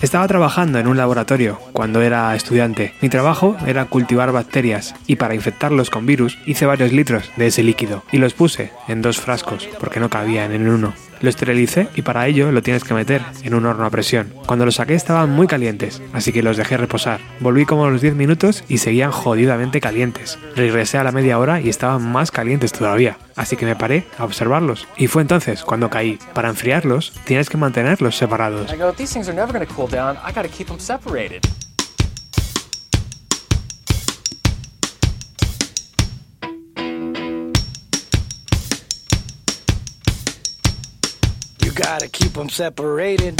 Estaba 0.00 0.28
trabajando 0.28 0.78
en 0.78 0.86
un 0.86 0.96
laboratorio 0.96 1.58
cuando 1.72 2.02
era 2.02 2.34
estudiante. 2.34 2.94
Mi 3.00 3.08
trabajo 3.08 3.56
era 3.66 3.86
cultivar 3.86 4.32
bacterias 4.32 4.94
y 5.06 5.16
para 5.16 5.34
infectarlos 5.34 5.90
con 5.90 6.06
virus 6.06 6.38
hice 6.46 6.66
varios 6.66 6.92
litros 6.92 7.30
de 7.36 7.46
ese 7.46 7.62
líquido 7.62 8.04
y 8.12 8.18
los 8.18 8.34
puse 8.34 8.72
en 8.88 9.02
dos 9.02 9.20
frascos 9.20 9.68
porque 9.78 10.00
no 10.00 10.10
cabían 10.10 10.52
en 10.52 10.68
uno. 10.68 10.92
Lo 11.20 11.28
esterilicé 11.28 11.88
y 11.94 12.02
para 12.02 12.26
ello 12.26 12.50
lo 12.50 12.62
tienes 12.62 12.84
que 12.84 12.94
meter 12.94 13.22
en 13.42 13.54
un 13.54 13.66
horno 13.66 13.84
a 13.84 13.90
presión. 13.90 14.32
Cuando 14.46 14.64
los 14.64 14.76
saqué 14.76 14.94
estaban 14.94 15.30
muy 15.30 15.46
calientes, 15.46 16.02
así 16.12 16.32
que 16.32 16.42
los 16.42 16.56
dejé 16.56 16.76
reposar. 16.76 17.20
Volví 17.40 17.66
como 17.66 17.84
a 17.84 17.90
los 17.90 18.00
10 18.00 18.14
minutos 18.14 18.64
y 18.68 18.78
seguían 18.78 19.10
jodidamente 19.10 19.80
calientes. 19.80 20.38
Regresé 20.56 20.98
a 20.98 21.04
la 21.04 21.12
media 21.12 21.38
hora 21.38 21.60
y 21.60 21.68
estaban 21.68 22.02
más 22.10 22.30
calientes 22.30 22.72
todavía, 22.72 23.18
así 23.36 23.56
que 23.56 23.66
me 23.66 23.76
paré 23.76 24.04
a 24.18 24.24
observarlos. 24.24 24.88
Y 24.96 25.06
fue 25.06 25.22
entonces 25.22 25.62
cuando 25.62 25.90
caí. 25.90 26.18
Para 26.34 26.48
enfriarlos 26.48 27.12
tienes 27.24 27.48
que 27.48 27.56
mantenerlos 27.56 28.16
separados. 28.16 28.70
You 41.70 41.76
gotta 41.76 42.08
keep 42.08 42.32
them 42.32 42.48
separated. 42.48 43.38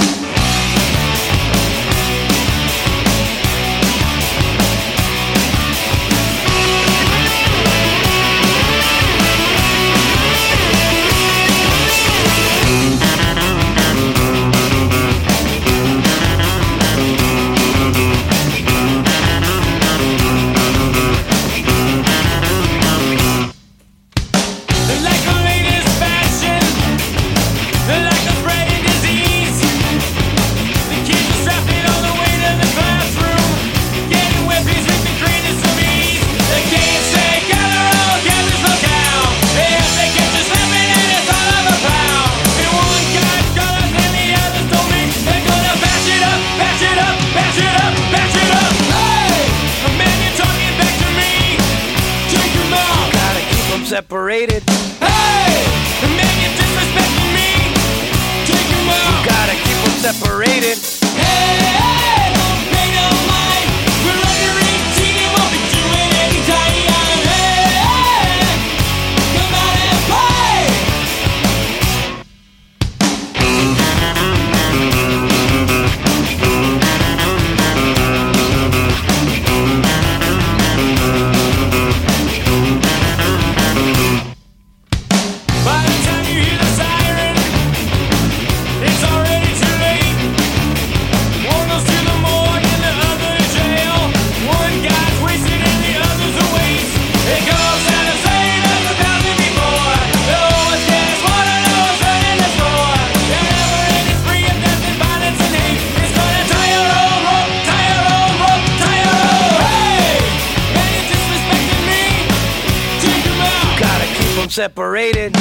Separated. 114.50 115.32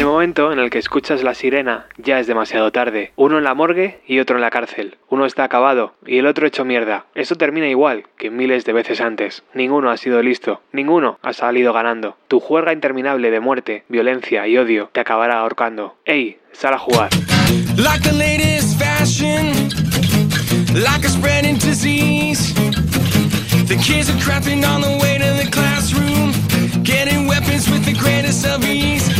El 0.00 0.06
momento 0.06 0.50
en 0.50 0.58
el 0.58 0.70
que 0.70 0.78
escuchas 0.78 1.22
la 1.22 1.34
sirena, 1.34 1.86
ya 1.98 2.18
es 2.20 2.26
demasiado 2.26 2.72
tarde. 2.72 3.12
Uno 3.16 3.36
en 3.36 3.44
la 3.44 3.52
morgue 3.52 4.00
y 4.06 4.18
otro 4.18 4.36
en 4.36 4.40
la 4.40 4.50
cárcel. 4.50 4.96
Uno 5.10 5.26
está 5.26 5.44
acabado 5.44 5.92
y 6.06 6.16
el 6.16 6.26
otro 6.26 6.46
hecho 6.46 6.64
mierda. 6.64 7.04
Esto 7.14 7.34
termina 7.34 7.68
igual 7.68 8.04
que 8.16 8.30
miles 8.30 8.64
de 8.64 8.72
veces 8.72 9.02
antes. 9.02 9.42
Ninguno 9.52 9.90
ha 9.90 9.98
sido 9.98 10.22
listo. 10.22 10.62
Ninguno 10.72 11.18
ha 11.20 11.34
salido 11.34 11.74
ganando. 11.74 12.16
Tu 12.28 12.40
juerga 12.40 12.72
interminable 12.72 13.30
de 13.30 13.40
muerte, 13.40 13.84
violencia 13.88 14.46
y 14.46 14.56
odio 14.56 14.88
te 14.90 15.00
acabará 15.00 15.40
ahorcando. 15.40 15.96
¡Ey! 16.06 16.38
Sal 16.52 16.72
a 16.72 16.78
jugar. 16.78 17.10
The 23.66 23.76
kids 23.76 24.10
are 24.10 24.18
crapping 24.18 24.64
on 24.64 24.80
the 24.80 24.98
way 25.00 25.16
to 25.16 25.32
the 25.40 25.48
classroom, 25.48 26.32
getting 26.82 27.28
weapons 27.28 27.70
with 27.70 27.84
the 27.84 27.92
greatest 27.92 28.44
of 28.44 28.64
ease. 28.64 29.19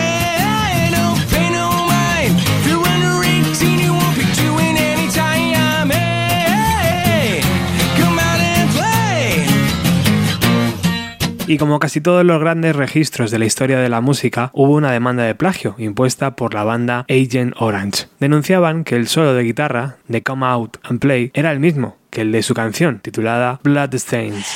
Y 11.51 11.57
como 11.57 11.79
casi 11.79 11.99
todos 11.99 12.23
los 12.23 12.39
grandes 12.39 12.77
registros 12.77 13.29
de 13.29 13.37
la 13.37 13.43
historia 13.43 13.79
de 13.79 13.89
la 13.89 13.99
música, 13.99 14.51
hubo 14.53 14.73
una 14.73 14.93
demanda 14.93 15.23
de 15.23 15.35
plagio 15.35 15.75
impuesta 15.77 16.33
por 16.37 16.53
la 16.53 16.63
banda 16.63 17.05
Agent 17.09 17.55
Orange. 17.57 18.07
Denunciaban 18.21 18.85
que 18.85 18.95
el 18.95 19.09
solo 19.09 19.33
de 19.33 19.43
guitarra 19.43 19.97
de 20.07 20.23
Come 20.23 20.45
Out 20.45 20.77
and 20.83 21.01
Play 21.01 21.29
era 21.33 21.51
el 21.51 21.59
mismo 21.59 21.97
que 22.09 22.21
el 22.21 22.31
de 22.31 22.41
su 22.41 22.53
canción 22.53 22.99
titulada 22.99 23.59
Bloodstains. 23.63 24.47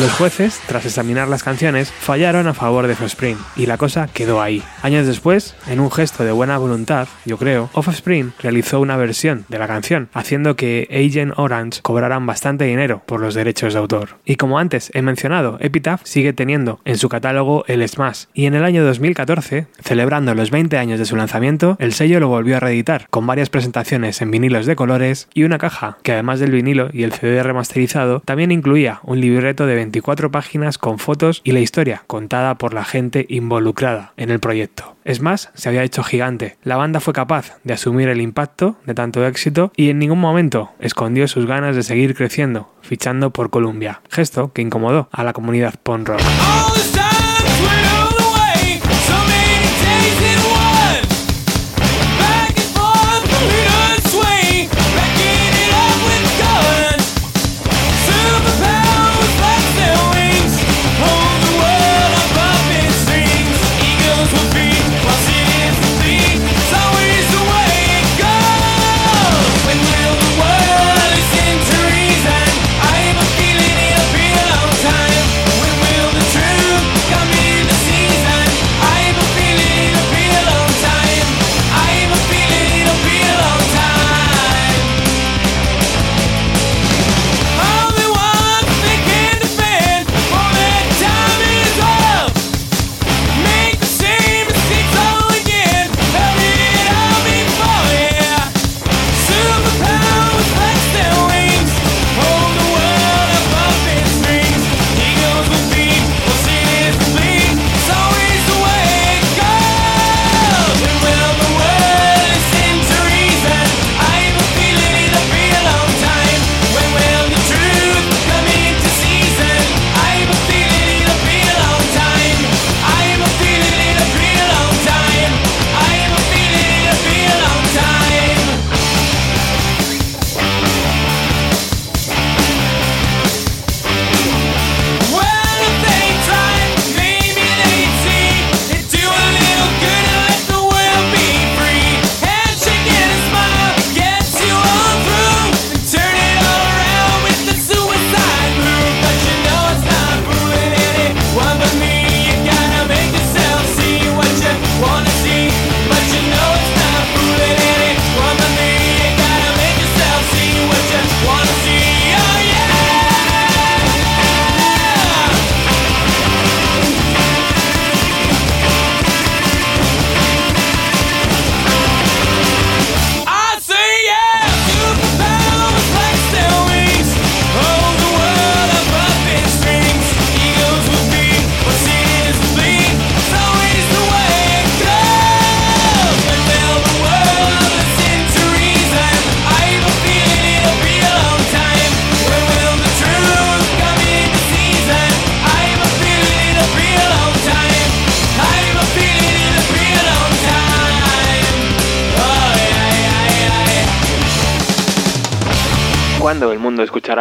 Los 0.00 0.12
jueces, 0.12 0.58
tras 0.66 0.86
examinar 0.86 1.28
las 1.28 1.42
canciones, 1.42 1.92
fallaron 1.92 2.46
a 2.46 2.54
favor 2.54 2.86
de 2.86 2.94
Offspring 2.94 3.36
y 3.54 3.66
la 3.66 3.76
cosa 3.76 4.08
quedó 4.10 4.40
ahí. 4.40 4.62
Años 4.80 5.06
después, 5.06 5.54
en 5.68 5.78
un 5.78 5.90
gesto 5.90 6.24
de 6.24 6.32
buena 6.32 6.56
voluntad, 6.56 7.06
yo 7.26 7.36
creo, 7.36 7.68
Offspring 7.74 8.32
realizó 8.40 8.80
una 8.80 8.96
versión 8.96 9.44
de 9.50 9.58
la 9.58 9.66
canción, 9.66 10.08
haciendo 10.14 10.56
que 10.56 10.88
Agent 10.90 11.34
Orange 11.36 11.82
cobraran 11.82 12.24
bastante 12.24 12.64
dinero 12.64 13.02
por 13.04 13.20
los 13.20 13.34
derechos 13.34 13.74
de 13.74 13.78
autor. 13.78 14.16
Y 14.24 14.36
como 14.36 14.58
antes 14.58 14.90
he 14.94 15.02
mencionado, 15.02 15.58
Epitaph 15.60 16.00
sigue 16.04 16.32
teniendo 16.32 16.80
en 16.86 16.96
su 16.96 17.10
catálogo 17.10 17.66
el 17.66 17.86
Smash, 17.86 18.24
y 18.32 18.46
en 18.46 18.54
el 18.54 18.64
año 18.64 18.82
2014, 18.86 19.66
celebrando 19.82 20.34
los 20.34 20.50
20 20.50 20.78
años 20.78 20.98
de 20.98 21.04
su 21.04 21.14
lanzamiento, 21.16 21.76
el 21.78 21.92
sello 21.92 22.20
lo 22.20 22.28
volvió 22.28 22.56
a 22.56 22.60
reeditar, 22.60 23.06
con 23.10 23.26
varias 23.26 23.50
presentaciones 23.50 24.22
en 24.22 24.30
vinilos 24.30 24.64
de 24.64 24.76
colores 24.76 25.28
y 25.34 25.42
una 25.42 25.58
caja 25.58 25.98
que 26.02 26.12
además 26.12 26.40
del 26.40 26.52
vinilo 26.52 26.88
y 26.90 27.02
el 27.02 27.12
CD 27.12 27.42
remasterizado, 27.42 28.20
también 28.20 28.50
incluía 28.50 29.00
un 29.02 29.20
libreto 29.20 29.66
de 29.66 29.89
24 29.90 30.30
páginas 30.30 30.78
con 30.78 31.00
fotos 31.00 31.40
y 31.42 31.50
la 31.50 31.58
historia 31.58 32.04
contada 32.06 32.54
por 32.54 32.74
la 32.74 32.84
gente 32.84 33.26
involucrada 33.28 34.12
en 34.16 34.30
el 34.30 34.38
proyecto. 34.38 34.94
Es 35.04 35.20
más, 35.20 35.50
se 35.54 35.68
había 35.68 35.82
hecho 35.82 36.04
gigante. 36.04 36.58
La 36.62 36.76
banda 36.76 37.00
fue 37.00 37.12
capaz 37.12 37.58
de 37.64 37.74
asumir 37.74 38.08
el 38.08 38.20
impacto 38.20 38.76
de 38.86 38.94
tanto 38.94 39.26
éxito 39.26 39.72
y 39.74 39.90
en 39.90 39.98
ningún 39.98 40.20
momento 40.20 40.70
escondió 40.78 41.26
sus 41.26 41.46
ganas 41.46 41.74
de 41.74 41.82
seguir 41.82 42.14
creciendo, 42.14 42.72
fichando 42.82 43.30
por 43.30 43.50
Columbia, 43.50 44.00
gesto 44.10 44.52
que 44.52 44.62
incomodó 44.62 45.08
a 45.10 45.24
la 45.24 45.32
comunidad 45.32 45.74
punk 45.82 46.08
rock. 46.08 46.20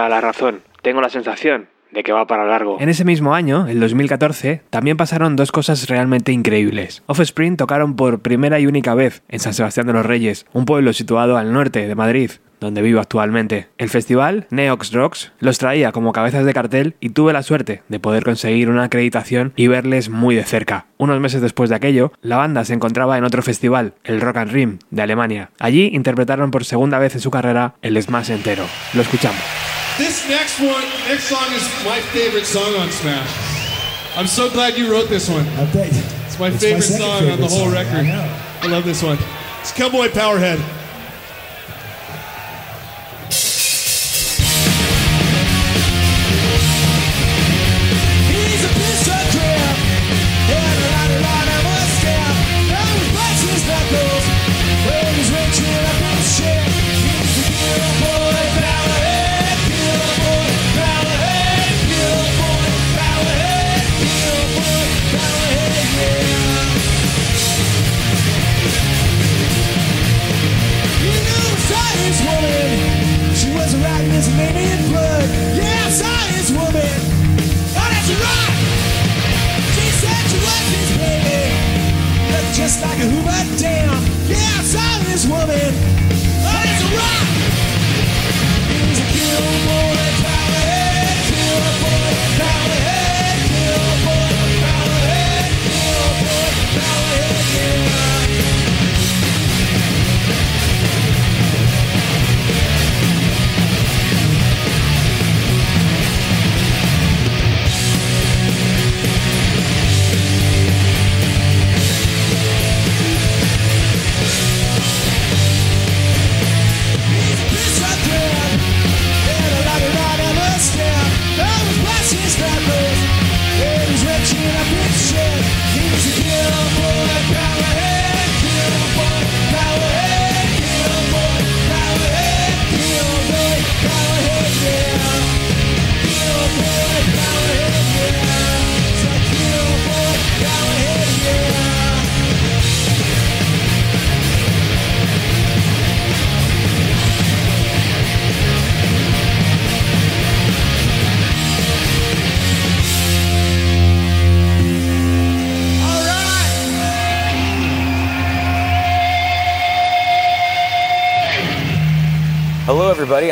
La 0.09 0.21
razón? 0.21 0.61
Tengo 0.81 1.01
la 1.01 1.09
sensación 1.09 1.67
de 1.91 2.03
que 2.03 2.11
va 2.11 2.27
para 2.27 2.45
largo. 2.45 2.77
En 2.79 2.89
ese 2.89 3.05
mismo 3.05 3.33
año, 3.33 3.67
el 3.67 3.79
2014, 3.79 4.61
también 4.69 4.97
pasaron 4.97 5.35
dos 5.35 5.51
cosas 5.51 5.87
realmente 5.89 6.31
increíbles. 6.31 7.03
Offspring 7.07 7.57
tocaron 7.57 7.95
por 7.95 8.19
primera 8.19 8.59
y 8.59 8.67
única 8.67 8.93
vez 8.93 9.23
en 9.27 9.39
San 9.39 9.53
Sebastián 9.53 9.87
de 9.87 9.93
los 9.93 10.05
Reyes, 10.05 10.45
un 10.53 10.65
pueblo 10.65 10.93
situado 10.93 11.37
al 11.37 11.51
norte 11.51 11.87
de 11.87 11.95
Madrid, 11.95 12.31
donde 12.59 12.81
vivo 12.81 12.99
actualmente. 12.99 13.69
El 13.77 13.89
festival, 13.89 14.45
Neox 14.49 14.91
Rocks, 14.91 15.31
los 15.39 15.57
traía 15.57 15.91
como 15.91 16.11
cabezas 16.11 16.45
de 16.45 16.53
cartel 16.53 16.95
y 16.99 17.09
tuve 17.09 17.33
la 17.33 17.43
suerte 17.43 17.83
de 17.87 17.99
poder 17.99 18.23
conseguir 18.23 18.69
una 18.69 18.83
acreditación 18.83 19.53
y 19.55 19.67
verles 19.67 20.09
muy 20.09 20.35
de 20.35 20.43
cerca. 20.43 20.85
Unos 20.97 21.19
meses 21.19 21.41
después 21.41 21.69
de 21.69 21.77
aquello, 21.77 22.11
la 22.21 22.37
banda 22.37 22.65
se 22.65 22.73
encontraba 22.73 23.17
en 23.17 23.23
otro 23.23 23.41
festival, 23.41 23.93
el 24.03 24.21
Rock 24.21 24.37
and 24.37 24.51
Rim, 24.51 24.79
de 24.91 25.01
Alemania. 25.01 25.51
Allí 25.59 25.89
interpretaron 25.93 26.51
por 26.51 26.65
segunda 26.65 26.99
vez 26.99 27.15
en 27.15 27.21
su 27.21 27.31
carrera 27.31 27.75
el 27.81 28.01
Smash 28.01 28.31
entero. 28.31 28.65
Lo 28.93 29.01
escuchamos. 29.01 29.78
This 29.99 30.25
next 30.29 30.61
one, 30.61 30.81
next 31.09 31.25
song 31.25 31.51
is 31.51 31.61
my 31.83 31.99
favorite 32.13 32.45
song 32.45 32.73
on 32.75 32.89
Smash. 32.89 34.15
I'm 34.15 34.27
so 34.27 34.49
glad 34.49 34.77
you 34.77 34.89
wrote 34.89 35.09
this 35.09 35.29
one. 35.29 35.45
It's 35.45 36.39
my 36.39 36.47
It's 36.47 36.63
favorite 36.63 36.83
second 36.83 37.05
song 37.05 37.29
on 37.29 37.39
the 37.41 37.47
whole 37.47 37.65
song, 37.65 37.73
record. 37.73 38.05
I. 38.05 38.59
I 38.61 38.67
love 38.67 38.85
this 38.85 39.03
one. 39.03 39.17
It's 39.59 39.73
Cowboy 39.73 40.07
Powerhead. 40.07 40.57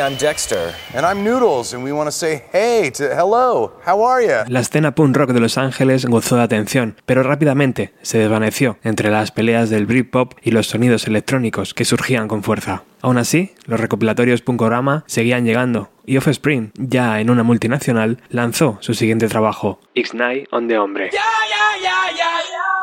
I'm 0.00 0.16
Dexter. 0.16 0.74
And 0.94 1.04
I'm 1.04 1.24
Noodles, 1.24 1.74
and 1.74 1.82
we 1.82 1.92
want 1.92 2.06
to 2.06 2.12
say 2.12 2.44
hey 2.52 2.90
to 2.92 3.04
hello. 3.16 3.72
How 3.84 4.00
are 4.02 4.22
you? 4.22 4.44
La 4.48 4.60
escena 4.60 4.94
punk 4.94 5.16
rock 5.16 5.32
de 5.32 5.40
Los 5.40 5.58
Ángeles 5.58 6.06
gozó 6.06 6.36
de 6.36 6.42
atención, 6.42 6.96
pero 7.04 7.22
rápidamente 7.22 7.92
se 8.02 8.18
desvaneció 8.18 8.78
entre 8.84 9.10
las 9.10 9.32
peleas 9.32 9.70
del 9.70 9.86
Britpop 9.86 10.34
y 10.42 10.52
los 10.52 10.68
sonidos 10.68 11.06
electrónicos 11.06 11.74
que 11.74 11.84
surgían 11.84 12.28
con 12.28 12.42
fuerza. 12.42 12.84
Aún 13.00 13.18
así, 13.18 13.54
los 13.66 13.80
recopilatorios 13.80 14.42
Punkorama 14.42 15.04
seguían 15.06 15.44
llegando, 15.44 15.90
y 16.04 16.16
Offspring, 16.16 16.72
ya 16.74 17.20
en 17.20 17.30
una 17.30 17.42
multinacional, 17.42 18.20
lanzó 18.28 18.78
su 18.80 18.94
siguiente 18.94 19.28
trabajo. 19.28 19.80
X-Night 19.94 20.48
on 20.52 20.68
the 20.68 20.78
Hombre. 20.78 21.10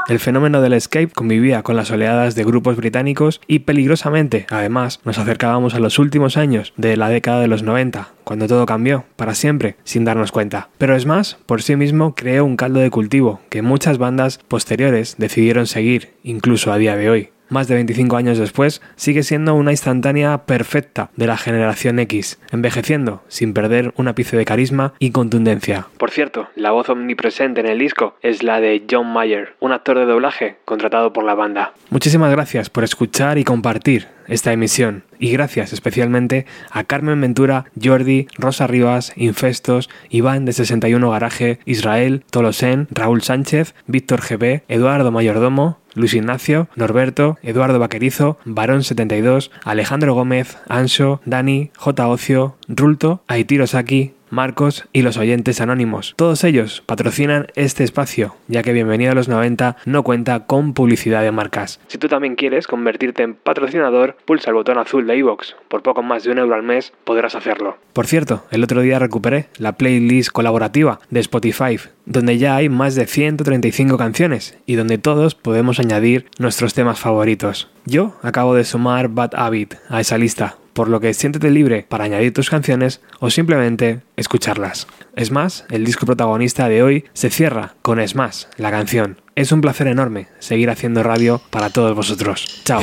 El 0.07 0.19
fenómeno 0.19 0.61
del 0.61 0.73
escape 0.73 1.07
convivía 1.07 1.63
con 1.63 1.75
las 1.75 1.89
oleadas 1.89 2.35
de 2.35 2.43
grupos 2.43 2.75
británicos 2.75 3.41
y 3.47 3.59
peligrosamente, 3.59 4.45
además, 4.51 4.99
nos 5.03 5.17
acercábamos 5.17 5.73
a 5.73 5.79
los 5.79 5.97
últimos 5.97 6.37
años 6.37 6.73
de 6.77 6.95
la 6.95 7.09
década 7.09 7.39
de 7.39 7.47
los 7.47 7.63
90, 7.63 8.09
cuando 8.23 8.47
todo 8.47 8.67
cambió, 8.67 9.05
para 9.15 9.33
siempre, 9.33 9.77
sin 9.83 10.05
darnos 10.05 10.31
cuenta. 10.31 10.69
Pero 10.77 10.95
es 10.95 11.07
más, 11.07 11.39
por 11.47 11.63
sí 11.63 11.75
mismo 11.75 12.13
creó 12.13 12.45
un 12.45 12.55
caldo 12.55 12.81
de 12.81 12.91
cultivo 12.91 13.41
que 13.49 13.63
muchas 13.63 13.97
bandas 13.97 14.37
posteriores 14.47 15.15
decidieron 15.17 15.65
seguir, 15.65 16.13
incluso 16.23 16.71
a 16.71 16.77
día 16.77 16.95
de 16.95 17.09
hoy. 17.09 17.29
Más 17.49 17.67
de 17.67 17.75
25 17.75 18.17
años 18.17 18.37
después, 18.37 18.81
sigue 18.95 19.23
siendo 19.23 19.53
una 19.55 19.71
instantánea 19.71 20.45
perfecta 20.45 21.09
de 21.15 21.27
la 21.27 21.37
generación 21.37 21.99
X, 21.99 22.39
envejeciendo 22.51 23.23
sin 23.27 23.53
perder 23.53 23.93
un 23.97 24.07
ápice 24.07 24.37
de 24.37 24.45
carisma 24.45 24.93
y 24.99 25.11
contundencia. 25.11 25.87
Por 25.97 26.11
cierto, 26.11 26.47
la 26.55 26.71
voz 26.71 26.89
omnipresente 26.89 27.61
en 27.61 27.67
el 27.67 27.79
disco 27.79 28.15
es 28.21 28.43
la 28.43 28.59
de 28.59 28.83
John 28.89 29.11
Mayer, 29.11 29.53
un 29.59 29.71
actor 29.71 29.99
de 29.99 30.05
doblaje 30.05 30.57
contratado 30.65 31.13
por 31.13 31.23
la 31.23 31.35
banda. 31.35 31.73
Muchísimas 31.89 32.31
gracias 32.31 32.69
por 32.69 32.83
escuchar 32.83 33.37
y 33.37 33.43
compartir 33.43 34.07
esta 34.27 34.51
emisión. 34.51 35.03
Y 35.19 35.31
gracias 35.31 35.73
especialmente 35.73 36.45
a 36.71 36.83
Carmen 36.83 37.21
Ventura, 37.21 37.65
Jordi, 37.81 38.27
Rosa 38.37 38.67
Rivas, 38.67 39.13
Infestos, 39.15 39.89
Iván 40.09 40.45
de 40.45 40.53
61 40.53 41.09
Garaje, 41.09 41.59
Israel, 41.65 42.23
Tolosen, 42.29 42.87
Raúl 42.91 43.21
Sánchez, 43.21 43.75
Víctor 43.87 44.21
GB, 44.21 44.63
Eduardo 44.67 45.11
Mayordomo, 45.11 45.79
Luis 45.95 46.13
Ignacio, 46.13 46.67
Norberto, 46.75 47.37
Eduardo 47.41 47.79
Vaquerizo, 47.79 48.37
Barón 48.45 48.83
72, 48.83 49.51
Alejandro 49.63 50.13
Gómez, 50.13 50.57
Anso, 50.67 51.21
Dani, 51.25 51.71
J. 51.75 52.07
Ocio, 52.07 52.55
Rulto, 52.67 53.23
Aitiro 53.27 53.65
Saki, 53.65 54.13
Marcos 54.29 54.87
y 54.93 55.01
los 55.01 55.17
oyentes 55.17 55.61
anónimos. 55.61 56.13
Todos 56.15 56.43
ellos 56.43 56.83
patrocinan 56.85 57.47
este 57.55 57.83
espacio, 57.83 58.35
ya 58.47 58.63
que 58.63 58.73
Bienvenido 58.73 59.11
a 59.11 59.15
los 59.15 59.27
90 59.29 59.77
no 59.85 60.03
cuenta 60.03 60.45
con 60.45 60.73
publicidad 60.73 61.21
de 61.21 61.31
marcas. 61.31 61.79
Si 61.87 61.97
tú 61.97 62.07
también 62.07 62.35
quieres 62.35 62.67
convertirte 62.67 63.23
en 63.23 63.35
patrocinador, 63.35 64.17
pulsa 64.25 64.49
el 64.49 64.55
botón 64.55 64.77
azul 64.77 65.07
de 65.07 65.17
iVoox. 65.17 65.53
Por 65.67 65.81
poco 65.81 66.03
más 66.03 66.23
de 66.23 66.31
un 66.31 66.39
euro 66.39 66.55
al 66.55 66.63
mes 66.63 66.93
podrás 67.03 67.35
hacerlo. 67.35 67.77
Por 67.93 68.07
cierto, 68.07 68.43
el 68.51 68.63
otro 68.63 68.81
día 68.81 68.99
recuperé 68.99 69.47
la 69.57 69.73
playlist 69.73 70.31
colaborativa 70.31 70.99
de 71.09 71.19
Spotify, 71.21 71.79
donde 72.05 72.37
ya 72.37 72.55
hay 72.55 72.69
más 72.69 72.95
de 72.95 73.05
135 73.05 73.97
canciones 73.97 74.57
y 74.65 74.75
donde 74.75 74.97
todos 74.97 75.35
podemos 75.35 75.79
añadir 75.79 76.27
nuestros 76.39 76.73
temas 76.73 76.99
favoritos. 76.99 77.69
Yo 77.85 78.15
acabo 78.21 78.55
de 78.55 78.63
sumar 78.63 79.09
Bad 79.09 79.35
Habit 79.35 79.75
a 79.89 80.01
esa 80.01 80.17
lista, 80.17 80.57
por 80.75 80.89
lo 80.89 80.99
que 80.99 81.13
siéntete 81.13 81.49
libre 81.49 81.85
para 81.87 82.03
añadir 82.03 82.33
tus 82.33 82.49
canciones 82.49 83.01
o 83.19 83.29
simplemente 83.29 84.01
escucharlas. 84.17 84.87
Es 85.15 85.31
más, 85.31 85.65
el 85.71 85.85
disco 85.85 86.05
protagonista 86.05 86.67
de 86.67 86.83
hoy 86.83 87.05
se 87.13 87.29
cierra 87.29 87.75
con 87.81 88.01
Es 88.01 88.13
más, 88.13 88.49
la 88.57 88.71
canción. 88.71 89.21
Es 89.35 89.53
un 89.53 89.61
placer 89.61 89.87
enorme 89.87 90.27
seguir 90.39 90.69
haciendo 90.69 91.01
radio 91.01 91.41
para 91.49 91.69
todos 91.69 91.95
vosotros. 91.95 92.61
Chao. 92.65 92.81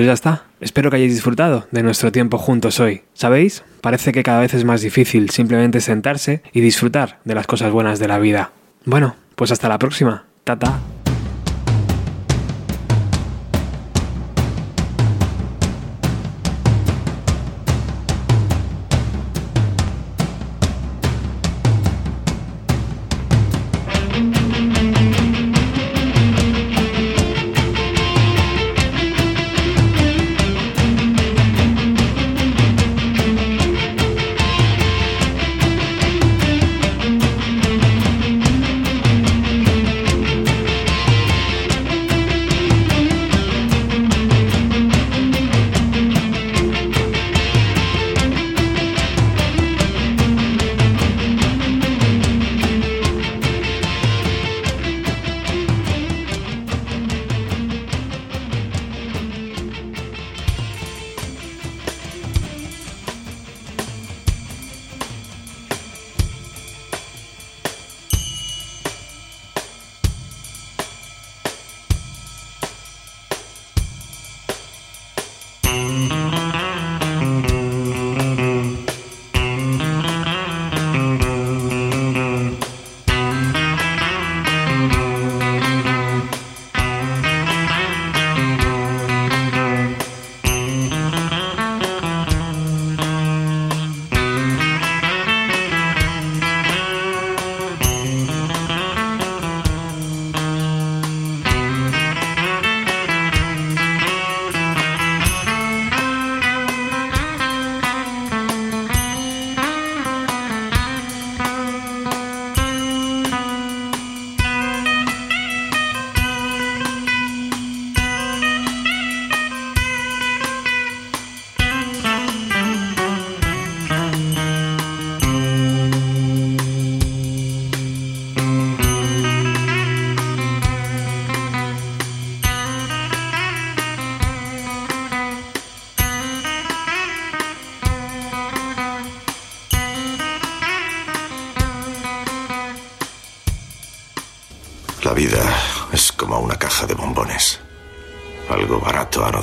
Pues 0.00 0.06
ya 0.06 0.14
está. 0.14 0.44
Espero 0.60 0.88
que 0.88 0.96
hayáis 0.96 1.12
disfrutado 1.12 1.66
de 1.72 1.82
nuestro 1.82 2.10
tiempo 2.10 2.38
juntos 2.38 2.80
hoy. 2.80 3.02
¿Sabéis? 3.12 3.64
Parece 3.82 4.12
que 4.12 4.22
cada 4.22 4.40
vez 4.40 4.54
es 4.54 4.64
más 4.64 4.80
difícil 4.80 5.28
simplemente 5.28 5.82
sentarse 5.82 6.42
y 6.54 6.62
disfrutar 6.62 7.18
de 7.26 7.34
las 7.34 7.46
cosas 7.46 7.70
buenas 7.70 7.98
de 7.98 8.08
la 8.08 8.18
vida. 8.18 8.50
Bueno, 8.86 9.14
pues 9.34 9.52
hasta 9.52 9.68
la 9.68 9.78
próxima. 9.78 10.24
Tata. 10.42 10.99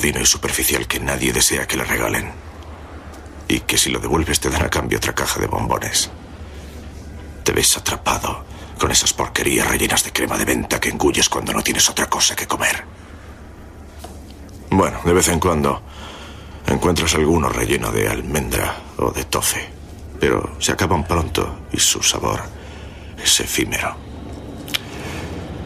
Y 0.06 0.26
superficial 0.26 0.88
que 0.88 1.00
nadie 1.00 1.34
desea 1.34 1.68
que 1.68 1.78
le 1.78 1.84
regalen. 1.84 2.32
Y 3.48 3.62
que 3.62 3.78
si 3.78 3.90
lo 3.90 4.00
devuelves 4.00 4.40
te 4.40 4.50
dan 4.50 4.64
a 4.64 4.70
cambio 4.70 4.98
otra 4.98 5.16
caja 5.16 5.40
de 5.40 5.48
bombones. 5.48 6.10
Te 7.44 7.52
ves 7.52 7.78
atrapado 7.78 8.46
con 8.78 8.92
esas 8.92 9.14
porquerías 9.14 9.68
rellenas 9.68 10.04
de 10.04 10.12
crema 10.12 10.38
de 10.38 10.46
venta 10.46 10.80
que 10.80 10.90
engulles 10.90 11.30
cuando 11.30 11.54
no 11.54 11.64
tienes 11.64 11.90
otra 11.90 12.08
cosa 12.08 12.36
que 12.36 12.46
comer. 12.46 12.84
Bueno, 14.70 15.00
de 15.04 15.14
vez 15.14 15.28
en 15.30 15.40
cuando 15.40 15.82
encuentras 16.68 17.16
alguno 17.16 17.50
relleno 17.50 17.92
de 17.92 18.08
almendra 18.08 18.76
o 18.98 19.12
de 19.12 19.24
tofe, 19.24 19.68
pero 20.20 20.58
se 20.60 20.74
acaban 20.74 21.08
pronto 21.08 21.62
y 21.72 21.80
su 21.80 22.04
sabor 22.04 22.42
es 23.24 23.40
efímero. 23.40 23.96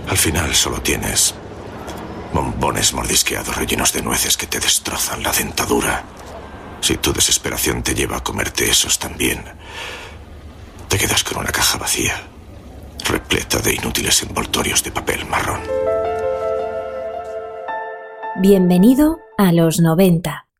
Al 0.07 0.17
final 0.17 0.53
solo 0.55 0.81
tienes 0.81 1.33
bombones 2.33 2.93
mordisqueados 2.93 3.55
rellenos 3.55 3.93
de 3.93 4.01
nueces 4.01 4.37
que 4.37 4.47
te 4.47 4.59
destrozan 4.59 5.23
la 5.23 5.31
dentadura. 5.31 6.03
Si 6.81 6.97
tu 6.97 7.13
desesperación 7.13 7.83
te 7.83 7.93
lleva 7.93 8.17
a 8.17 8.23
comerte 8.23 8.69
esos 8.69 8.97
también, 8.97 9.43
te 10.87 10.97
quedas 10.97 11.23
con 11.23 11.39
una 11.39 11.51
caja 11.51 11.77
vacía, 11.77 12.21
repleta 13.05 13.59
de 13.59 13.75
inútiles 13.75 14.23
envoltorios 14.23 14.83
de 14.83 14.91
papel 14.91 15.25
marrón. 15.25 15.61
Bienvenido 18.37 19.19
a 19.37 19.51
los 19.51 19.79
90. 19.79 20.47